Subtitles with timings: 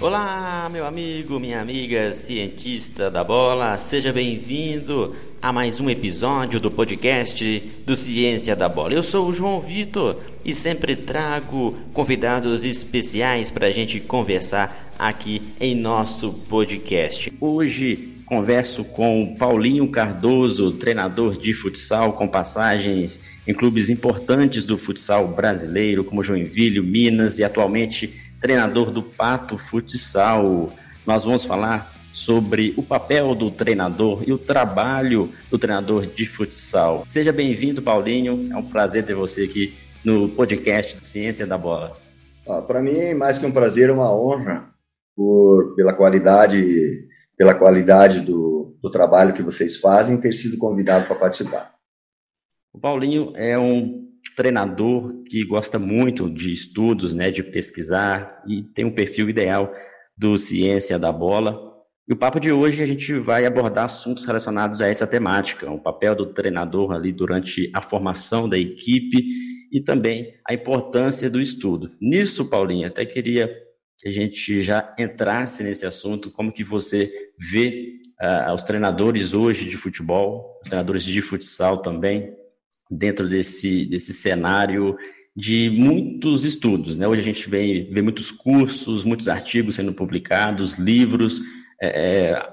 [0.00, 6.70] Olá, meu amigo, minha amiga cientista da bola, seja bem-vindo a mais um episódio do
[6.70, 8.94] podcast do Ciência da Bola.
[8.94, 15.42] Eu sou o João Vitor e sempre trago convidados especiais para a gente conversar aqui
[15.58, 17.32] em nosso podcast.
[17.40, 25.26] Hoje converso com Paulinho Cardoso, treinador de futsal com passagens em clubes importantes do futsal
[25.26, 30.72] brasileiro, como Joinville, Minas e atualmente treinador do Pato Futsal.
[31.06, 37.04] Nós vamos falar sobre o papel do treinador e o trabalho do treinador de futsal.
[37.06, 38.48] Seja bem-vindo, Paulinho.
[38.52, 39.74] É um prazer ter você aqui
[40.04, 41.96] no podcast Ciência da Bola.
[42.48, 44.68] Ah, Para mim, mais que um prazer, é uma honra
[45.14, 51.16] por, pela qualidade, pela qualidade do, do trabalho que vocês fazem, ter sido convidado para
[51.16, 51.74] participar.
[52.72, 54.07] O Paulinho é um
[54.38, 59.74] treinador que gosta muito de estudos, né, de pesquisar e tem um perfil ideal
[60.16, 61.60] do Ciência da Bola.
[62.08, 65.82] E o papo de hoje a gente vai abordar assuntos relacionados a essa temática, o
[65.82, 69.18] papel do treinador ali durante a formação da equipe
[69.72, 71.90] e também a importância do estudo.
[72.00, 73.52] Nisso, Paulinho, até queria
[73.98, 77.10] que a gente já entrasse nesse assunto, como que você
[77.50, 82.32] vê uh, os treinadores hoje de futebol, os treinadores de futsal também,
[82.90, 84.96] dentro desse, desse cenário
[85.36, 86.96] de muitos estudos.
[86.96, 87.06] Né?
[87.06, 91.40] Hoje a gente vê, vê muitos cursos, muitos artigos sendo publicados, livros,
[91.80, 92.48] é, é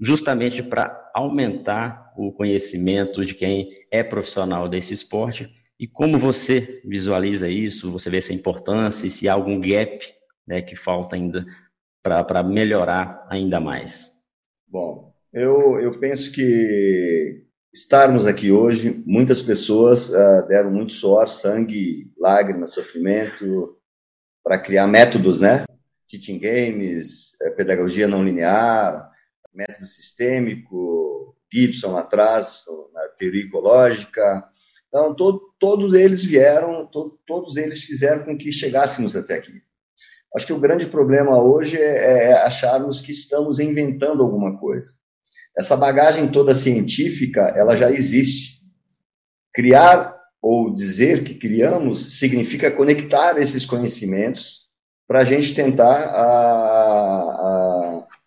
[0.00, 5.50] justamente para aumentar o conhecimento de quem é profissional desse esporte.
[5.78, 7.90] E como você visualiza isso?
[7.90, 9.98] Você vê essa importância e se há algum gap
[10.46, 11.44] né, que falta ainda
[12.02, 14.08] para melhorar ainda mais?
[14.66, 19.02] Bom, eu, eu penso que estarmos aqui hoje.
[19.06, 23.76] Muitas pessoas uh, deram muito suor, sangue, lágrimas, sofrimento
[24.42, 25.64] para criar métodos, né?
[26.08, 29.08] Teaching games, eh, pedagogia não linear,
[29.54, 34.44] método sistêmico, Gibson atrás, na teoria ecológica.
[34.88, 39.62] Então, to todos eles vieram, to todos eles fizeram com que chegássemos até aqui.
[40.34, 44.92] Acho que o grande problema hoje é, é acharmos que estamos inventando alguma coisa.
[45.58, 48.60] Essa bagagem toda científica, ela já existe.
[49.52, 54.68] Criar ou dizer que criamos significa conectar esses conhecimentos
[55.06, 56.06] para a gente tentar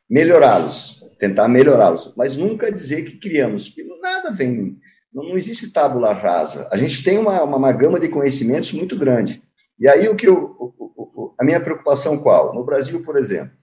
[0.10, 4.78] melhorá-los, tentar melhorá-los, mas nunca dizer que criamos, porque nada vem,
[5.14, 6.70] não, não existe tábula rasa.
[6.72, 9.42] A gente tem uma, uma, uma, gama de conhecimentos muito grande.
[9.80, 12.54] E aí o que eu, o, o, a minha preocupação qual?
[12.54, 13.54] No Brasil, por exemplo,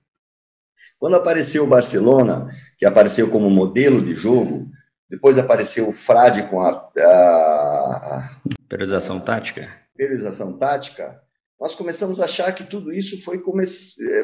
[0.98, 2.48] quando apareceu o Barcelona,
[2.78, 4.68] que apareceu como modelo de jogo,
[5.08, 9.68] depois apareceu o Frade com a, a periodização tática.
[9.96, 11.20] Periodização tática.
[11.60, 13.64] Nós começamos a achar que tudo isso foi, come...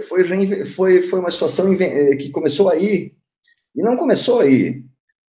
[0.09, 3.12] foi, foi, foi uma situação que começou aí.
[3.75, 4.83] E não começou aí.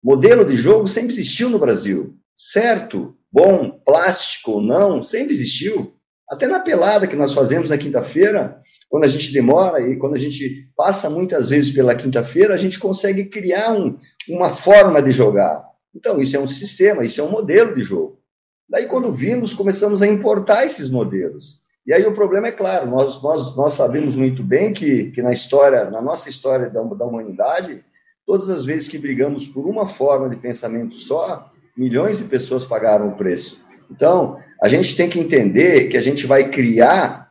[0.02, 2.14] Modelo de jogo sempre existiu no Brasil.
[2.36, 5.96] Certo, bom, plástico ou não, sempre existiu.
[6.30, 8.60] Até na pelada que nós fazemos na quinta-feira,
[8.96, 12.78] quando a gente demora e quando a gente passa muitas vezes pela quinta-feira, a gente
[12.78, 13.94] consegue criar um,
[14.26, 15.62] uma forma de jogar.
[15.94, 18.18] Então, isso é um sistema, isso é um modelo de jogo.
[18.66, 21.60] Daí, quando vimos, começamos a importar esses modelos.
[21.86, 25.34] E aí o problema é claro, nós, nós, nós sabemos muito bem que, que na
[25.34, 27.84] história, na nossa história da, da humanidade,
[28.24, 33.08] todas as vezes que brigamos por uma forma de pensamento só, milhões de pessoas pagaram
[33.10, 33.62] o preço.
[33.90, 37.25] Então, a gente tem que entender que a gente vai criar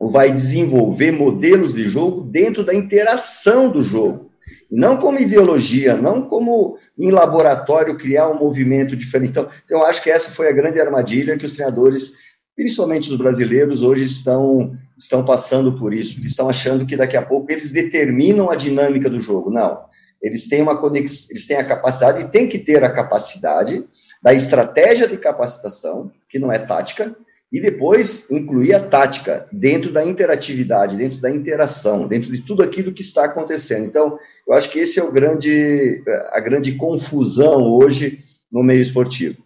[0.00, 4.30] vai desenvolver modelos de jogo dentro da interação do jogo.
[4.70, 9.30] Não como ideologia, não como em laboratório criar um movimento diferente.
[9.30, 12.12] Então, eu acho que essa foi a grande armadilha que os treinadores,
[12.54, 17.50] principalmente os brasileiros, hoje estão, estão passando por isso, estão achando que daqui a pouco
[17.50, 19.50] eles determinam a dinâmica do jogo.
[19.50, 19.84] Não.
[20.20, 23.84] Eles têm uma conexão, eles têm a capacidade e têm que ter a capacidade
[24.22, 27.14] da estratégia de capacitação, que não é tática,
[27.52, 32.92] e depois incluir a tática dentro da interatividade, dentro da interação, dentro de tudo aquilo
[32.92, 33.86] que está acontecendo.
[33.86, 36.02] Então, eu acho que esse é o grande,
[36.32, 38.20] a grande confusão hoje
[38.50, 39.36] no meio esportivo.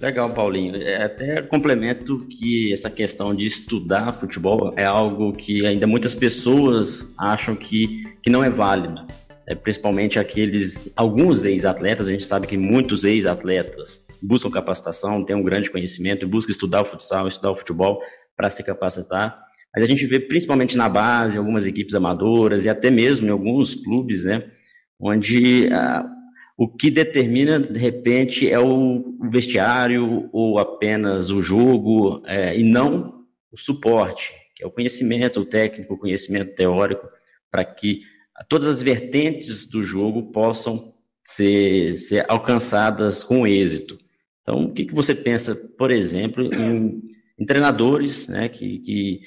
[0.00, 0.76] Legal, Paulinho.
[0.76, 7.14] É, até complemento que essa questão de estudar futebol é algo que ainda muitas pessoas
[7.18, 9.06] acham que, que não é válido
[9.46, 15.42] é, principalmente aqueles, alguns ex-atletas, a gente sabe que muitos ex-atletas buscam capacitação, têm um
[15.42, 18.00] grande conhecimento, buscam estudar o futsal, estudar o futebol
[18.36, 19.38] para se capacitar.
[19.74, 23.74] Mas a gente vê principalmente na base, algumas equipes amadoras e até mesmo em alguns
[23.74, 24.50] clubes, né,
[24.98, 26.10] onde ah,
[26.56, 33.26] o que determina, de repente, é o vestiário ou apenas o jogo, é, e não
[33.52, 37.06] o suporte, que é o conhecimento técnico, o conhecimento teórico,
[37.50, 38.00] para que
[38.48, 40.92] todas as vertentes do jogo possam
[41.24, 43.98] ser, ser alcançadas com êxito.
[44.42, 47.02] Então, o que, que você pensa, por exemplo, em,
[47.38, 49.20] em treinadores né, que, que,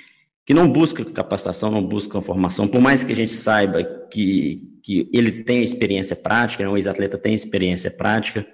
[0.46, 5.10] que não buscam capacitação, não buscam formação, por mais que a gente saiba que, que
[5.14, 8.48] ele tem experiência prática, né, um ex-atleta tem experiência prática,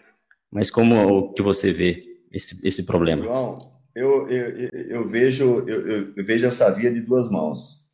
[0.51, 3.23] mas como que você vê esse, esse problema?
[3.23, 3.55] João,
[3.95, 7.84] eu, eu, eu vejo, eu, eu, vejo essa via de duas mãos.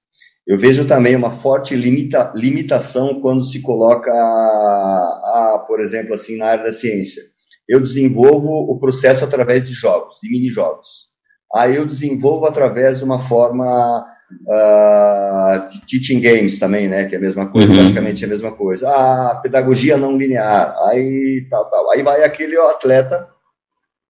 [0.48, 6.38] Eu vejo também uma forte limita, limitação quando se coloca, a, a, por exemplo, assim,
[6.38, 7.22] na área da ciência.
[7.70, 11.10] Eu desenvolvo o processo através de jogos, de mini-jogos.
[11.54, 14.06] Aí eu desenvolvo através de uma forma
[14.48, 17.76] uh, teaching games também, né, que é a mesma coisa, uhum.
[17.76, 18.90] praticamente a mesma coisa.
[18.90, 21.92] Ah, pedagogia não linear, aí tal, tal.
[21.92, 23.28] Aí vai aquele atleta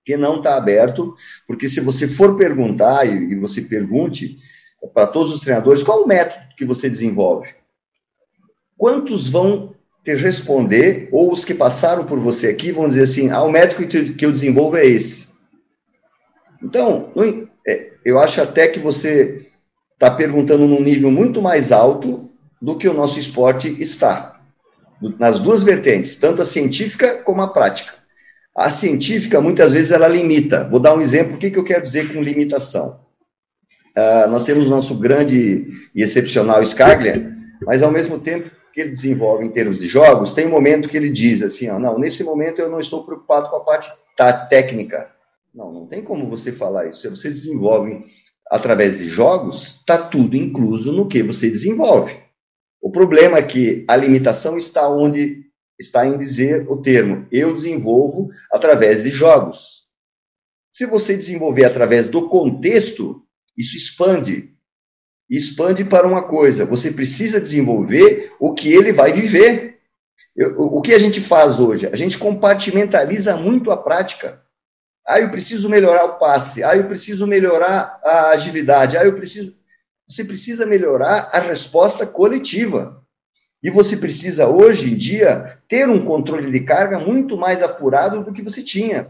[0.06, 1.14] que não está aberto,
[1.48, 4.38] porque se você for perguntar e, e você pergunte
[4.94, 7.50] para todos os treinadores qual o método que você desenvolve,
[8.78, 13.44] quantos vão te responder, ou os que passaram por você aqui vão dizer assim, ah,
[13.44, 15.30] o método que eu desenvolvo é esse.
[16.64, 17.12] Então,
[17.68, 19.48] é, eu acho até que você
[19.94, 22.30] está perguntando num nível muito mais alto
[22.60, 24.40] do que o nosso esporte está,
[25.20, 27.94] nas duas vertentes, tanto a científica como a prática.
[28.56, 30.68] A científica, muitas vezes, ela limita.
[30.68, 33.00] Vou dar um exemplo, o que, que eu quero dizer com limitação?
[33.98, 39.46] Uh, nós temos nosso grande e excepcional Scaglia, mas ao mesmo tempo que ele desenvolve
[39.46, 42.60] em termos de jogos, tem um momento que ele diz assim, ó, não, nesse momento
[42.60, 43.90] eu não estou preocupado com a parte
[44.50, 45.12] técnica.
[45.54, 47.02] Não, não tem como você falar isso.
[47.02, 48.06] Se você desenvolve
[48.50, 52.18] através de jogos, está tudo incluso no que você desenvolve.
[52.82, 55.46] O problema é que a limitação está onde
[55.80, 59.86] está em dizer o termo eu desenvolvo através de jogos.
[60.72, 63.24] Se você desenvolver através do contexto,
[63.58, 64.52] isso expande.
[65.30, 66.66] Expande para uma coisa.
[66.66, 69.80] Você precisa desenvolver o que ele vai viver.
[70.36, 71.88] Eu, o que a gente faz hoje?
[71.88, 74.42] A gente compartimentaliza muito a prática.
[75.08, 76.64] Ah, eu preciso melhorar o passe.
[76.64, 78.98] Ah, eu preciso melhorar a agilidade.
[78.98, 79.56] Ah, eu preciso.
[80.08, 83.02] Você precisa melhorar a resposta coletiva.
[83.64, 88.34] E você precisa, hoje em dia, ter um controle de carga muito mais apurado do
[88.34, 89.08] que você tinha.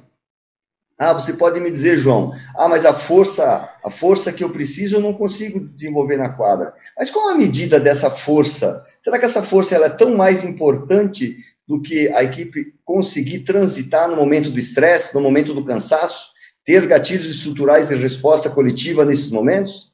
[1.01, 4.97] Ah, você pode me dizer, João, ah, mas a força, a força que eu preciso
[4.97, 6.75] eu não consigo desenvolver na quadra.
[6.95, 8.85] Mas qual a medida dessa força?
[9.01, 11.37] Será que essa força ela é tão mais importante
[11.67, 16.33] do que a equipe conseguir transitar no momento do estresse, no momento do cansaço,
[16.63, 19.91] ter gatilhos estruturais de resposta coletiva nesses momentos?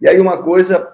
[0.00, 0.90] E aí uma coisa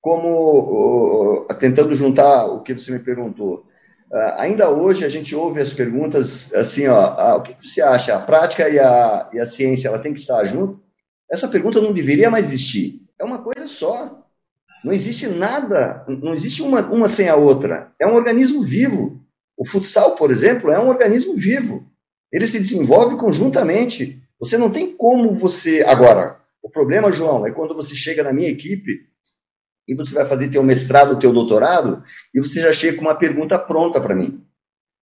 [0.00, 3.66] como tentando juntar o que você me perguntou.
[4.10, 8.14] Uh, ainda hoje a gente ouve as perguntas assim, ó, ah, o que você acha?
[8.14, 10.80] A prática e a, e a ciência ela tem que estar junto?
[11.30, 12.94] Essa pergunta não deveria mais existir.
[13.20, 14.24] É uma coisa só.
[14.82, 17.92] Não existe nada, não existe uma, uma sem a outra.
[18.00, 19.20] É um organismo vivo.
[19.56, 21.84] O futsal, por exemplo, é um organismo vivo.
[22.32, 24.22] Ele se desenvolve conjuntamente.
[24.38, 25.84] Você não tem como você.
[25.86, 29.06] Agora, o problema, João, é quando você chega na minha equipe
[29.88, 32.02] e você vai fazer teu mestrado, teu doutorado,
[32.34, 34.44] e você já chega com uma pergunta pronta para mim.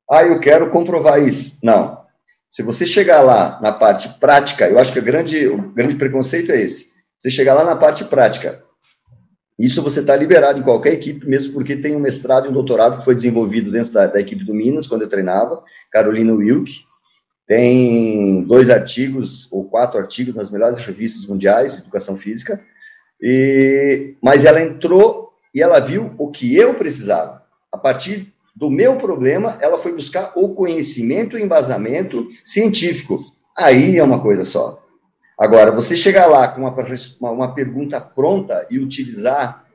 [0.08, 1.58] Ah, eu quero comprovar isso.
[1.60, 2.06] Não.
[2.48, 6.52] Se você chegar lá na parte prática, eu acho que o grande, o grande preconceito
[6.52, 6.86] é esse.
[7.18, 8.62] Você chegar lá na parte prática,
[9.58, 12.98] isso você está liberado em qualquer equipe, mesmo porque tem um mestrado e um doutorado
[12.98, 16.72] que foi desenvolvido dentro da, da equipe do Minas, quando eu treinava, Carolina Wilk.
[17.46, 22.60] Tem dois artigos, ou quatro artigos, nas melhores revistas mundiais de educação física.
[23.22, 27.42] E, mas ela entrou e ela viu o que eu precisava.
[27.72, 33.24] A partir do meu problema, ela foi buscar o conhecimento e embasamento científico.
[33.56, 34.82] Aí é uma coisa só.
[35.38, 39.66] Agora, você chegar lá com uma, uma pergunta pronta e utilizar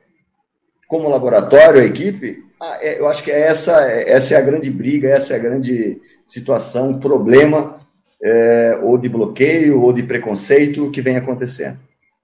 [0.88, 4.70] como laboratório a equipe, ah, é, eu acho que é essa, essa é a grande
[4.70, 7.80] briga, essa é a grande situação, problema,
[8.22, 11.78] é, ou de bloqueio, ou de preconceito que vem acontecendo.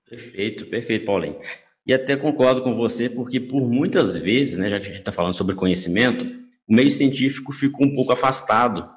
[0.09, 1.37] Perfeito, perfeito, Paulinho.
[1.87, 5.13] E até concordo com você, porque por muitas vezes, né, já que a gente está
[5.13, 6.27] falando sobre conhecimento,
[6.69, 8.89] o meio científico ficou um pouco afastado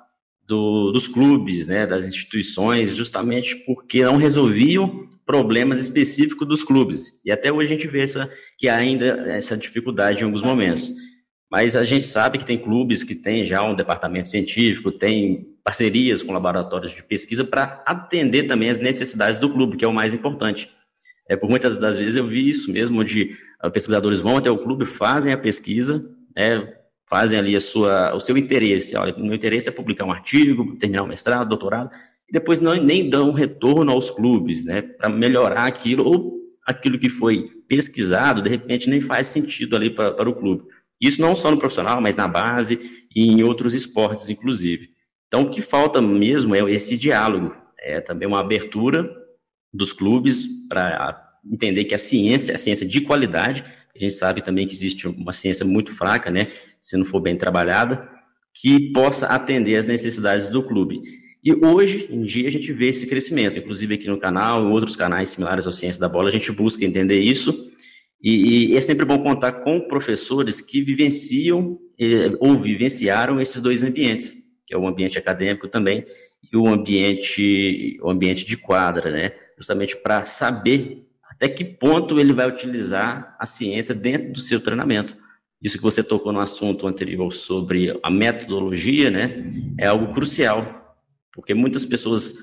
[0.45, 7.19] do, dos clubes, né, das instituições, justamente porque não resolviam problemas específicos dos clubes.
[7.23, 10.89] E até hoje a gente vê essa, que há ainda essa dificuldade em alguns momentos.
[11.49, 16.21] Mas a gente sabe que tem clubes que têm já um departamento científico, tem parcerias
[16.21, 20.13] com laboratórios de pesquisa para atender também as necessidades do clube, que é o mais
[20.13, 20.69] importante.
[21.31, 24.57] É, por muitas das vezes eu vi isso mesmo, onde uh, pesquisadores vão até o
[24.57, 26.73] clube, fazem a pesquisa, né,
[27.09, 28.97] fazem ali a sua, o seu interesse.
[28.97, 31.89] Olha, o meu interesse é publicar um artigo, terminar um mestrado, doutorado,
[32.27, 36.33] e depois não, nem dão retorno aos clubes, né, para melhorar aquilo, ou
[36.67, 40.65] aquilo que foi pesquisado, de repente nem faz sentido ali para o clube.
[40.99, 44.89] Isso não só no profissional, mas na base e em outros esportes, inclusive.
[45.29, 49.20] Então, o que falta mesmo é esse diálogo, é também uma abertura
[49.73, 53.63] dos clubes para entender que a ciência é a ciência de qualidade.
[53.95, 56.47] A gente sabe também que existe uma ciência muito fraca, né,
[56.79, 58.07] se não for bem trabalhada,
[58.53, 61.01] que possa atender às necessidades do clube.
[61.43, 64.95] E hoje em dia a gente vê esse crescimento, inclusive aqui no canal, em outros
[64.95, 67.71] canais similares ao Ciência da Bola, a gente busca entender isso.
[68.21, 73.81] E, e é sempre bom contar com professores que vivenciam eh, ou vivenciaram esses dois
[73.81, 74.31] ambientes,
[74.67, 76.05] que é o ambiente acadêmico também
[76.51, 79.31] e o ambiente, o ambiente de quadra, né?
[79.61, 85.15] Justamente para saber até que ponto ele vai utilizar a ciência dentro do seu treinamento.
[85.61, 89.45] Isso que você tocou no assunto anterior sobre a metodologia, né?
[89.77, 90.81] É algo crucial
[91.33, 92.35] porque muitas pessoas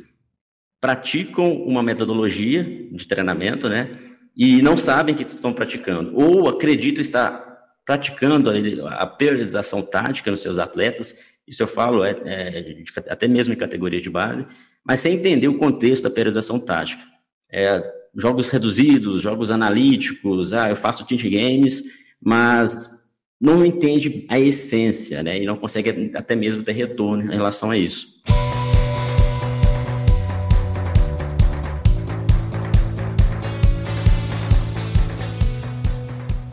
[0.81, 3.99] praticam uma metodologia de treinamento, né?
[4.37, 7.47] E não sabem que estão praticando, ou acreditam estar
[7.85, 8.51] praticando
[8.87, 11.37] a, periodização tática nos seus atletas.
[11.47, 14.47] Isso eu falo é, é, até mesmo em categoria de base,
[14.85, 17.03] mas sem entender o contexto da periodização tática.
[17.51, 17.81] É,
[18.15, 21.83] jogos reduzidos, jogos analíticos, ah, eu faço team games,
[22.21, 23.09] mas
[23.41, 25.41] não entende a essência, né?
[25.41, 28.23] E não consegue até mesmo ter retorno em relação a isso.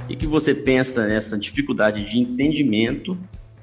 [0.10, 3.18] O que você pensa nessa dificuldade de entendimento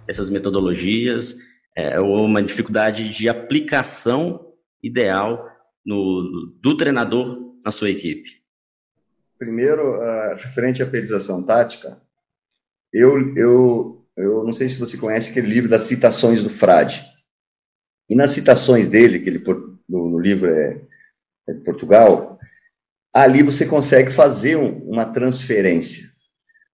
[0.06, 1.36] dessas metodologias,
[1.74, 5.51] é, ou uma dificuldade de aplicação ideal
[5.84, 8.42] no, do treinador na sua equipe?
[9.38, 12.00] Primeiro, uh, referente à periodização tática,
[12.92, 17.04] eu, eu, eu não sei se você conhece aquele livro das citações do Frade.
[18.08, 19.42] E nas citações dele, que ele
[19.88, 20.82] no, no livro é,
[21.48, 22.38] é de Portugal,
[23.14, 26.04] ali você consegue fazer um, uma transferência.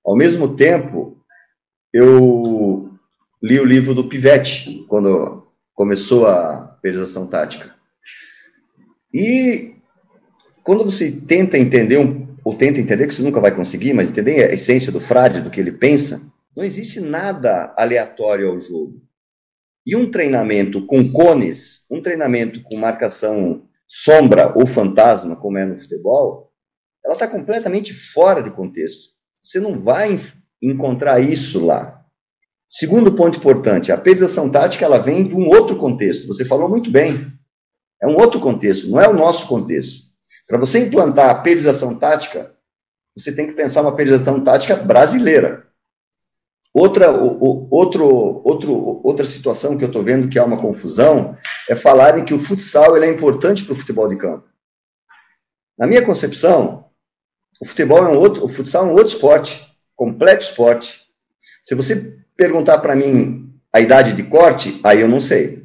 [0.04, 1.24] Ao mesmo tempo,
[1.92, 2.90] eu
[3.42, 7.77] li o livro do Pivete, quando começou a periodização tática.
[9.12, 9.74] E
[10.62, 11.98] quando você tenta entender,
[12.44, 15.50] ou tenta entender, que você nunca vai conseguir, mas entender a essência do frade, do
[15.50, 16.20] que ele pensa,
[16.56, 19.00] não existe nada aleatório ao jogo.
[19.86, 25.80] E um treinamento com cones, um treinamento com marcação sombra ou fantasma, como é no
[25.80, 26.52] futebol,
[27.02, 29.14] ela está completamente fora de contexto.
[29.42, 30.18] Você não vai
[30.62, 32.04] encontrar isso lá.
[32.68, 36.26] Segundo ponto importante, a periodização tática ela vem de um outro contexto.
[36.26, 37.32] Você falou muito bem.
[38.00, 40.08] É um outro contexto, não é o nosso contexto.
[40.46, 42.54] Para você implantar a periodização tática,
[43.16, 45.66] você tem que pensar uma periodização tática brasileira.
[46.72, 48.06] Outra, outro,
[48.44, 51.34] outro, outra situação que eu estou vendo que há uma confusão
[51.68, 54.46] é falarem que o futsal ele é importante para o futebol de campo.
[55.76, 56.88] Na minha concepção,
[57.60, 61.04] o futebol é um outro, o futsal é um outro esporte, completo esporte.
[61.64, 65.57] Se você perguntar para mim a idade de corte, aí eu não sei.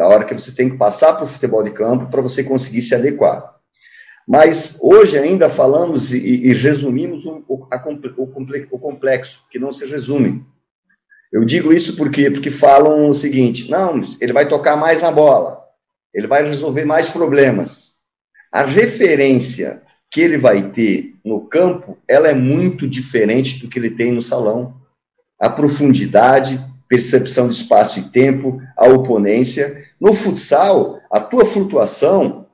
[0.00, 2.80] Da hora que você tem que passar para o futebol de campo para você conseguir
[2.80, 3.54] se adequar.
[4.26, 7.76] Mas hoje ainda falamos e, e resumimos o, o, a,
[8.16, 10.42] o, complexo, que não se resume.
[11.30, 15.62] Eu digo isso porque porque falam o seguinte: não, ele vai tocar mais na bola,
[16.14, 17.96] ele vai resolver mais problemas.
[18.50, 23.90] A referência que ele vai ter no campo, ela é muito diferente do que ele
[23.90, 24.80] tem no salão.
[25.38, 26.58] A profundidade,
[26.90, 29.80] percepção de espaço e tempo, a oponência.
[30.00, 32.48] No futsal, a tua flutuação,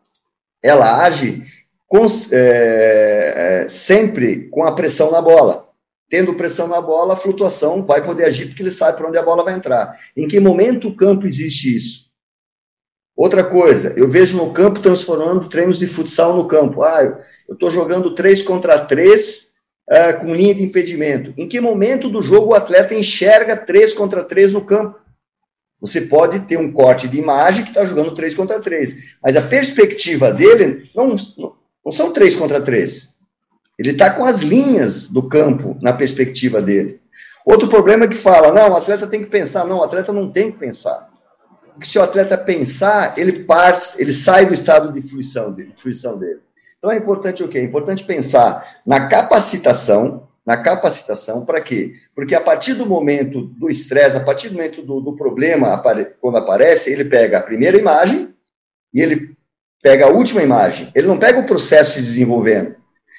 [0.63, 1.43] ela age
[1.89, 5.67] com, é, sempre com a pressão na bola.
[6.11, 9.23] Tendo pressão na bola, a flutuação vai poder agir porque ele sabe para onde a
[9.23, 9.99] bola vai entrar.
[10.15, 12.07] Em que momento o campo existe isso?
[13.17, 16.83] Outra coisa, eu vejo no campo transformando treinos de futsal no campo.
[16.83, 17.03] Ah,
[17.49, 19.46] eu estou jogando 3 contra 3
[19.91, 21.33] uh, com linha de impedimento.
[21.37, 24.99] Em que momento do jogo o atleta enxerga 3 contra 3 no campo?
[25.81, 29.43] Você pode ter um corte de imagem que está jogando 3 contra 3, mas a
[29.43, 31.17] perspectiva dele não,
[31.85, 33.17] não são 3 contra 3.
[33.79, 37.01] Ele está com as linhas do campo na perspectiva dele.
[37.45, 39.67] Outro problema é que fala, não, o atleta tem que pensar.
[39.67, 41.09] Não, o atleta não tem que pensar.
[41.73, 45.73] Porque se o atleta pensar, ele, parte, ele sai do estado de fruição dele.
[45.77, 46.41] Fruição dele.
[46.79, 47.59] Então é importante o quê?
[47.59, 51.95] É importante pensar na capacitação, na capacitação para quê?
[52.15, 55.83] Porque a partir do momento do estresse, a partir do momento do, do problema,
[56.21, 58.35] quando aparece, ele pega a primeira imagem
[58.95, 59.37] e ele
[59.83, 60.91] pega a última imagem.
[60.95, 62.77] Ele não pega o processo se desenvolvendo.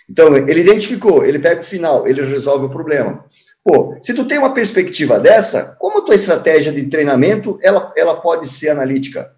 [0.10, 3.26] Então, ele identificou, ele pega o final, ele resolve o problema.
[3.64, 8.16] Pô, se tu tem uma perspectiva dessa, como a tua estratégia de treinamento, ela, ela
[8.22, 9.30] pode ser analítica?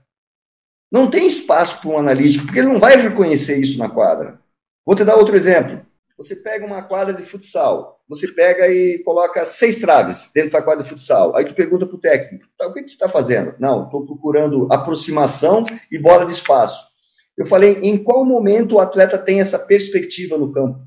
[0.91, 4.39] Não tem espaço para um analítico, porque ele não vai reconhecer isso na quadra.
[4.85, 5.85] Vou te dar outro exemplo.
[6.17, 10.83] Você pega uma quadra de futsal, você pega e coloca seis traves dentro da quadra
[10.83, 11.35] de futsal.
[11.35, 13.53] Aí tu pergunta para o técnico, tá, o que, que você está fazendo?
[13.57, 16.89] Não, estou procurando aproximação e bola de espaço.
[17.37, 20.79] Eu falei, em qual momento o atleta tem essa perspectiva no campo,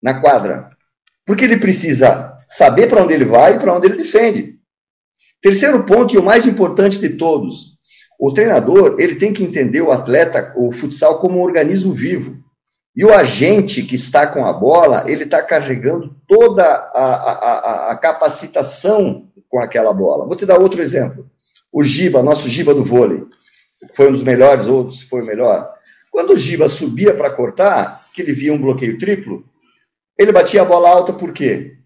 [0.00, 0.70] na quadra?
[1.26, 4.60] Porque ele precisa saber para onde ele vai e para onde ele defende.
[5.40, 7.71] Terceiro ponto, e o mais importante de todos,
[8.22, 12.36] o treinador ele tem que entender o atleta, o futsal, como um organismo vivo.
[12.94, 17.90] E o agente que está com a bola, ele está carregando toda a, a, a,
[17.90, 20.24] a, capacitação com aquela bola.
[20.24, 21.28] Vou te dar outro exemplo.
[21.72, 23.24] O Giba, nosso Giba do vôlei,
[23.96, 25.68] foi um dos melhores, outros foi o melhor.
[26.08, 29.44] Quando o Giba subia para cortar, que ele via um bloqueio triplo,
[30.16, 31.76] ele batia a bola alta por quê?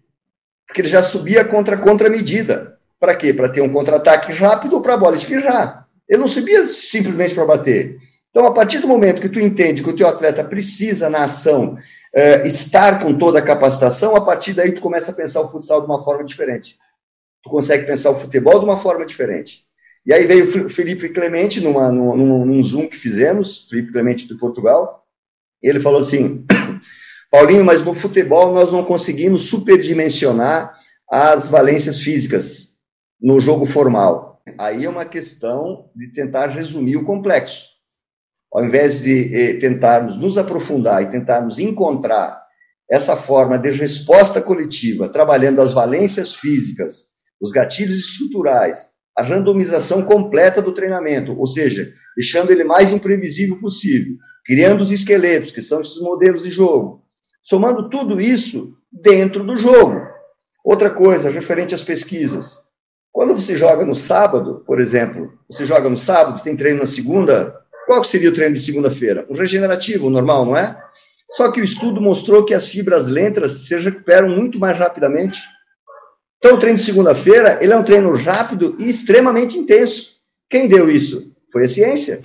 [0.67, 2.77] Porque ele já subia contra contramedida.
[2.99, 3.33] Para quê?
[3.33, 5.86] Para ter um contra-ataque rápido ou para a bola esfirrar.
[6.07, 7.99] Ele não subia simplesmente para bater.
[8.29, 11.73] Então, a partir do momento que tu entende que o teu atleta precisa na ação
[11.73, 15.81] uh, estar com toda a capacitação, a partir daí tu começa a pensar o futsal
[15.81, 16.77] de uma forma diferente.
[17.43, 19.65] Tu consegue pensar o futebol de uma forma diferente.
[20.05, 24.35] E aí veio o Felipe Clemente numa, num, num Zoom que fizemos, Felipe Clemente de
[24.35, 25.03] Portugal,
[25.61, 26.45] e ele falou assim,
[27.29, 30.77] Paulinho, mas no futebol nós não conseguimos superdimensionar
[31.09, 32.75] as valências físicas
[33.19, 34.36] no jogo formal.
[34.57, 37.65] Aí é uma questão de tentar resumir o complexo.
[38.53, 42.41] Ao invés de eh, tentarmos nos aprofundar e tentarmos encontrar
[42.89, 47.07] essa forma de resposta coletiva, trabalhando as valências físicas,
[47.41, 48.87] os gatilhos estruturais,
[49.17, 55.51] a randomização completa do treinamento, ou seja, deixando ele mais imprevisível possível, criando os esqueletos,
[55.51, 57.03] que são esses modelos de jogo,
[57.43, 60.07] somando tudo isso dentro do jogo.
[60.63, 62.66] Outra coisa, referente às pesquisas.
[63.17, 67.51] Quando você joga no sábado, por exemplo, você joga no sábado, tem treino na segunda,
[67.87, 69.25] qual seria o treino de segunda-feira?
[69.27, 70.77] Um regenerativo, normal, não é?
[71.31, 75.39] Só que o estudo mostrou que as fibras lentas se recuperam muito mais rapidamente.
[76.37, 80.11] Então, o treino de segunda-feira, ele é um treino rápido e extremamente intenso.
[80.47, 81.31] Quem deu isso?
[81.51, 82.21] Foi a ciência.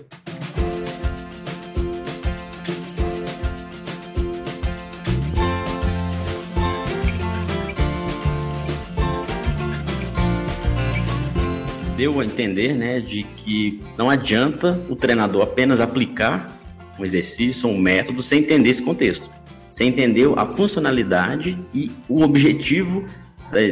[12.03, 16.51] Deu a entender, né, de que não adianta o treinador apenas aplicar
[16.99, 19.31] um exercício, um método, sem entender esse contexto,
[19.71, 23.05] sem entender a funcionalidade e o objetivo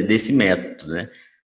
[0.07, 1.09] desse método, né?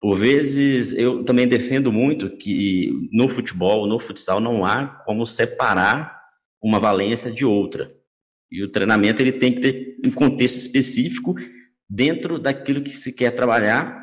[0.02, 6.20] Por vezes, eu também defendo muito que no futebol, no futsal, não há como separar
[6.62, 7.92] uma valência de outra.
[8.52, 11.36] E o treinamento ele tem que ter um contexto específico
[11.88, 13.96] dentro daquilo que se quer trabalhar,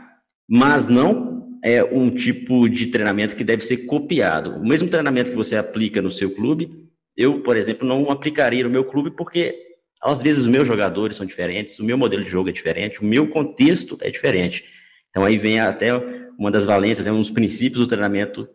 [0.48, 1.29] mas não
[1.62, 4.56] é um tipo de treinamento que deve ser copiado.
[4.56, 8.70] O mesmo treinamento que você aplica no seu clube, eu, por exemplo, não aplicaria no
[8.70, 9.70] meu clube porque
[10.02, 13.04] às vezes os meus jogadores são diferentes, o meu modelo de jogo é diferente, o
[13.04, 14.64] meu contexto é diferente.
[15.10, 15.94] Então aí vem até
[16.38, 18.48] uma das valências, é um dos princípios do treinamento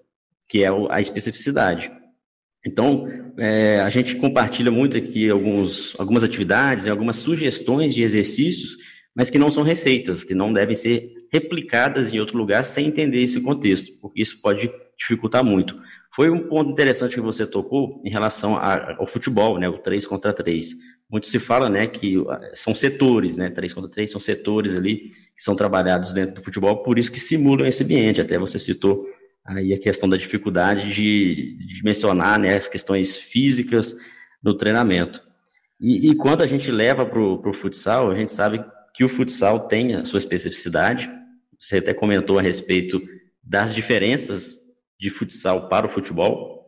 [0.47, 1.91] que é a especificidade.
[2.65, 8.77] Então, é, a gente compartilha muito aqui alguns, algumas atividades, algumas sugestões de exercícios,
[9.15, 13.21] mas que não são receitas, que não devem ser replicadas em outro lugar sem entender
[13.21, 15.79] esse contexto, porque isso pode dificultar muito.
[16.15, 20.31] Foi um ponto interessante que você tocou em relação ao futebol, né, o 3 contra
[20.31, 20.73] 3.
[21.09, 22.15] Muito se fala, né, que
[22.53, 26.83] são setores, né, 3 contra 3 são setores ali que são trabalhados dentro do futebol,
[26.83, 28.21] por isso que simulam esse ambiente.
[28.21, 29.05] Até você citou
[29.45, 33.95] aí a questão da dificuldade de, de mencionar, né, as questões físicas
[34.41, 35.21] no treinamento.
[35.79, 38.63] E, e quando a gente leva para o futsal, a gente sabe
[38.95, 41.11] que o futsal tem a sua especificidade.
[41.59, 43.01] Você até comentou a respeito
[43.43, 44.57] das diferenças
[44.99, 46.65] de futsal para o futebol.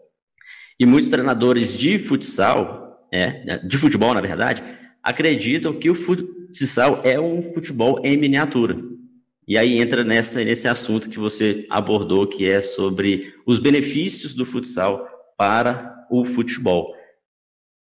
[0.80, 4.64] E muitos treinadores de futsal, é, de futebol, na verdade,
[5.02, 8.78] acreditam que o futsal é um futebol em miniatura.
[9.48, 14.46] E aí entra nessa, nesse assunto que você abordou, que é sobre os benefícios do
[14.46, 16.97] futsal para o futebol.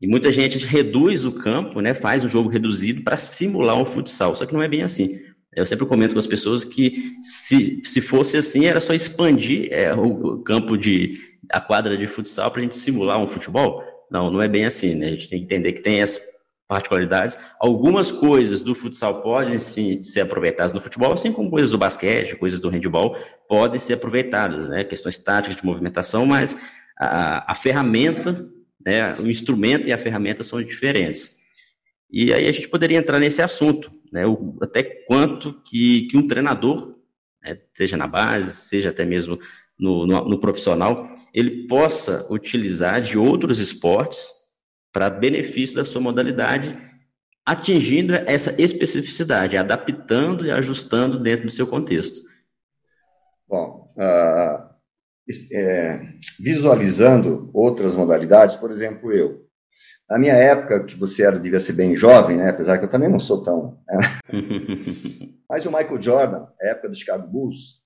[0.02, 4.36] E muita gente reduz o campo, né, faz um jogo reduzido para simular um futsal,
[4.36, 5.22] só que não é bem assim.
[5.56, 9.94] Eu sempre comento com as pessoas que se, se fosse assim, era só expandir é,
[9.94, 11.20] o campo de
[11.52, 13.84] a quadra de futsal para a gente simular um futebol.
[14.10, 15.08] Não, não é bem assim, né?
[15.08, 16.22] A gente tem que entender que tem essas
[16.68, 17.38] particularidades.
[17.60, 22.38] Algumas coisas do futsal podem sim ser aproveitadas no futebol, assim como coisas do basquete,
[22.38, 23.18] coisas do handball
[23.50, 24.86] podem ser aproveitadas, né?
[24.86, 26.58] Questões táticas de movimentação, mas
[26.98, 28.46] a, a ferramenta
[28.86, 29.14] né?
[29.20, 31.40] O instrumento e a ferramenta são diferentes.
[32.10, 34.26] E aí a gente poderia entrar nesse assunto, né?
[34.26, 36.96] O, até quanto que, que um treinador,
[37.42, 39.40] né, seja na base, seja até mesmo
[39.80, 44.30] no, no, no profissional, ele possa utilizar de outros esportes
[44.92, 46.78] para benefício da sua modalidade,
[47.46, 52.22] atingindo essa especificidade, adaptando e ajustando dentro do seu contexto.
[53.48, 54.72] Bom, uh,
[55.52, 59.46] é, visualizando outras modalidades, por exemplo, eu.
[60.10, 62.50] Na minha época, que você era, devia ser bem jovem, né?
[62.50, 63.78] apesar que eu também não sou tão.
[63.88, 64.00] Né?
[65.50, 67.82] Mas o Michael Jordan, época do Chicago Bulls,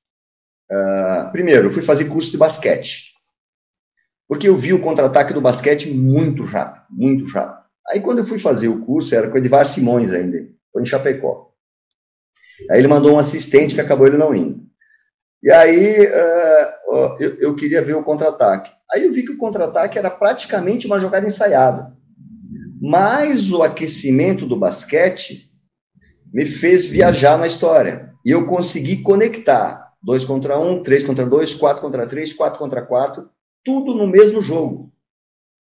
[0.71, 3.13] uh, primeiro, eu fui fazer curso de basquete.
[4.27, 7.65] Porque eu vi o contra-ataque do basquete muito rápido, muito rápido.
[7.87, 10.37] Aí quando eu fui fazer o curso, era com o Edvar Simões ainda,
[10.73, 11.51] foi em Chapecó.
[12.71, 14.64] Aí ele mandou um assistente que acabou ele não indo.
[15.45, 18.71] E aí uh, eu, queria ver o contra-ataque.
[18.91, 21.95] Aí eu vi que o contra-ataque era praticamente uma jogada ensaiada.
[22.81, 25.45] Mas o aquecimento do basquete
[26.33, 28.11] me fez viajar na história.
[28.25, 32.57] E eu consegui conectar 2 contra 1, um, 3 contra 2, 4 contra 3, 4
[32.57, 33.29] contra 4,
[33.63, 34.91] tudo no mesmo jogo.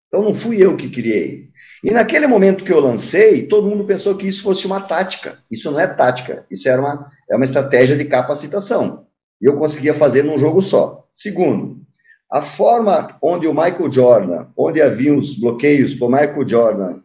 [0.07, 1.49] Então não fui eu que criei.
[1.83, 5.39] E naquele momento que eu lancei, todo mundo pensou que isso fosse uma tática.
[5.51, 9.11] Isso não é tática, isso era uma, é uma estratégia de capacitação
[9.43, 11.05] e eu conseguia fazer num jogo só.
[11.13, 11.83] Segundo,
[12.31, 17.01] a forma onde o Michael Jordan, onde havia os bloqueios para o Michael Jordan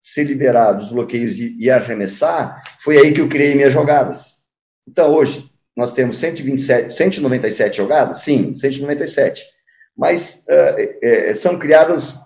[0.00, 4.42] ser liberado, os bloqueios e, e arremessar, foi aí que eu criei minhas jogadas.
[4.88, 8.20] Então, hoje, nós temos 127, 197 jogadas?
[8.20, 9.44] Sim, 197.
[9.96, 12.18] Mas uh, é, são criadas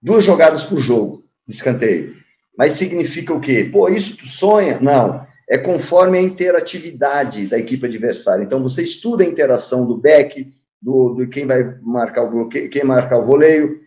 [0.00, 2.16] duas jogadas por jogo, de escanteio.
[2.56, 3.68] Mas significa o quê?
[3.70, 4.80] Pô, isso tu sonha?
[4.80, 8.42] Não é conforme a interatividade da equipe adversária.
[8.42, 12.84] Então, você estuda a interação do back, do, do quem vai marcar o bloqueio, quem
[12.84, 13.78] marcar o voleio.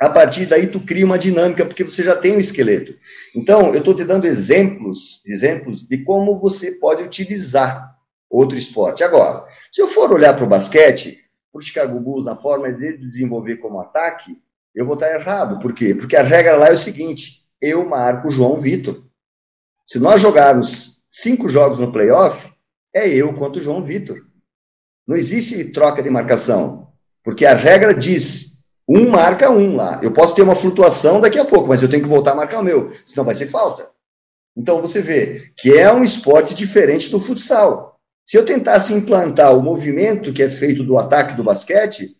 [0.00, 2.94] A partir daí, tu cria uma dinâmica, porque você já tem um esqueleto.
[3.34, 7.94] Então, eu estou te dando exemplos, exemplos de como você pode utilizar
[8.28, 9.04] outro esporte.
[9.04, 11.20] Agora, se eu for olhar para o basquete,
[11.52, 14.36] para o Chicago Bulls, na forma de desenvolver como ataque,
[14.74, 15.60] eu vou estar errado.
[15.60, 15.94] Por quê?
[15.94, 19.04] Porque a regra lá é o seguinte: eu marco o João Vitor.
[19.86, 22.52] Se nós jogarmos cinco jogos no playoff,
[22.94, 24.20] é eu contra o João Vitor.
[25.08, 26.92] Não existe troca de marcação,
[27.24, 29.98] porque a regra diz um marca um lá.
[30.02, 32.60] Eu posso ter uma flutuação daqui a pouco, mas eu tenho que voltar a marcar
[32.60, 33.88] o meu, senão vai ser falta.
[34.54, 37.98] Então você vê que é um esporte diferente do futsal.
[38.26, 42.14] Se eu tentasse implantar o movimento que é feito do ataque do basquete,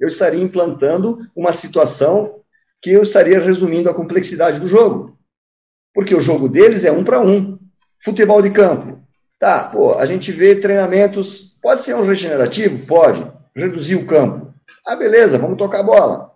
[0.00, 2.40] eu estaria implantando uma situação
[2.80, 5.18] que eu estaria resumindo a complexidade do jogo.
[5.92, 7.58] Porque o jogo deles é um para um.
[8.02, 9.02] Futebol de campo.
[9.38, 11.56] Tá, pô, a gente vê treinamentos.
[11.62, 12.86] Pode ser um regenerativo?
[12.86, 13.24] Pode.
[13.54, 14.52] Reduzir o campo.
[14.86, 16.30] Ah, beleza, vamos tocar a bola.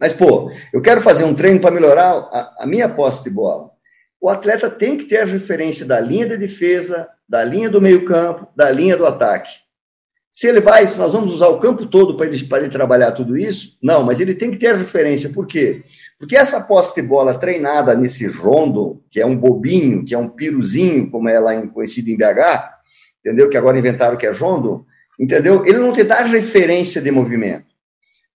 [0.00, 3.70] Mas, pô, eu quero fazer um treino para melhorar a, a minha posse de bola.
[4.20, 8.48] O atleta tem que ter a referência da linha de defesa, da linha do meio-campo,
[8.56, 9.50] da linha do ataque.
[10.34, 13.38] Se ele vai, se nós vamos usar o campo todo para ele, ele trabalhar tudo
[13.38, 15.30] isso, não, mas ele tem que ter a referência.
[15.30, 15.84] Por quê?
[16.18, 20.28] Porque essa posse de bola treinada nesse rondo, que é um bobinho, que é um
[20.28, 22.68] piruzinho, como é lá em, conhecido em BH,
[23.20, 23.48] entendeu?
[23.48, 24.84] Que agora inventaram que é rondo,
[25.20, 25.64] entendeu?
[25.64, 27.66] Ele não te dá referência de movimento.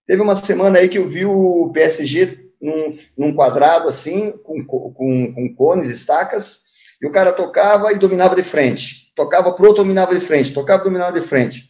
[0.06, 5.34] Teve uma semana aí que eu vi o PSG num, num quadrado assim, com, com,
[5.34, 6.60] com cones, estacas,
[7.02, 9.12] e o cara tocava e dominava de frente.
[9.14, 10.54] Tocava pro outro, dominava de frente.
[10.54, 11.69] Tocava, dominava de frente.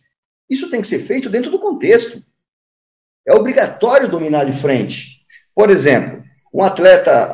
[0.50, 2.22] Isso tem que ser feito dentro do contexto.
[3.26, 5.20] É obrigatório dominar de frente.
[5.54, 6.20] Por exemplo,
[6.52, 7.30] um atleta,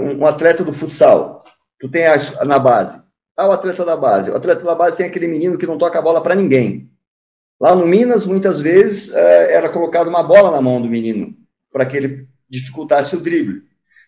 [0.00, 1.42] um atleta do futsal,
[1.80, 2.04] tu tem
[2.44, 3.02] na base.
[3.36, 4.30] Ah, o atleta da base.
[4.30, 6.90] O atleta da base tem aquele menino que não toca a bola para ninguém.
[7.60, 11.34] Lá no Minas, muitas vezes, é, era colocado uma bola na mão do menino,
[11.72, 13.62] para que ele dificultasse o drible.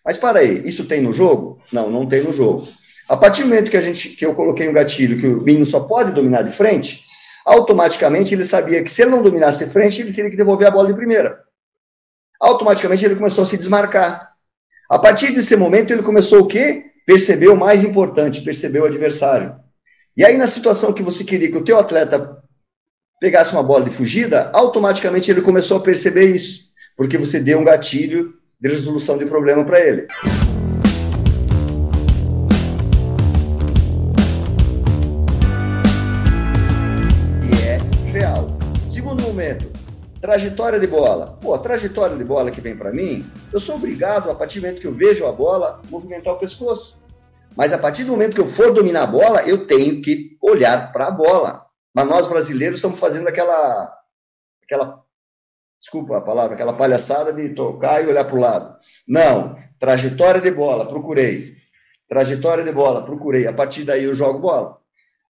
[0.04, 1.60] Mas para aí, isso tem no jogo?
[1.72, 2.66] Não, não tem no jogo.
[3.08, 5.66] A partir do momento que, a gente, que eu coloquei um gatilho que o menino
[5.66, 7.04] só pode dominar de frente,
[7.44, 10.88] automaticamente ele sabia que se ele não dominasse frente, ele teria que devolver a bola
[10.88, 11.50] de primeira
[12.40, 14.32] automaticamente ele começou a se desmarcar.
[14.88, 16.84] A partir desse momento, ele começou o quê?
[17.06, 19.54] Percebeu o mais importante, percebeu o adversário.
[20.16, 22.38] E aí, na situação que você queria que o teu atleta
[23.20, 27.64] pegasse uma bola de fugida, automaticamente ele começou a perceber isso, porque você deu um
[27.64, 30.08] gatilho de resolução de problema para ele.
[40.20, 41.38] Trajetória de bola.
[41.40, 44.80] Pô, trajetória de bola que vem para mim, eu sou obrigado, a partir do momento
[44.80, 47.00] que eu vejo a bola, movimentar o pescoço.
[47.56, 50.92] Mas a partir do momento que eu for dominar a bola, eu tenho que olhar
[50.92, 51.66] para a bola.
[51.94, 53.92] Mas nós brasileiros estamos fazendo aquela,
[54.62, 55.02] aquela,
[55.80, 58.76] desculpa a palavra, aquela palhaçada de tocar e olhar para o lado.
[59.08, 61.54] Não, trajetória de bola, procurei.
[62.06, 63.46] Trajetória de bola, procurei.
[63.46, 64.79] A partir daí eu jogo bola.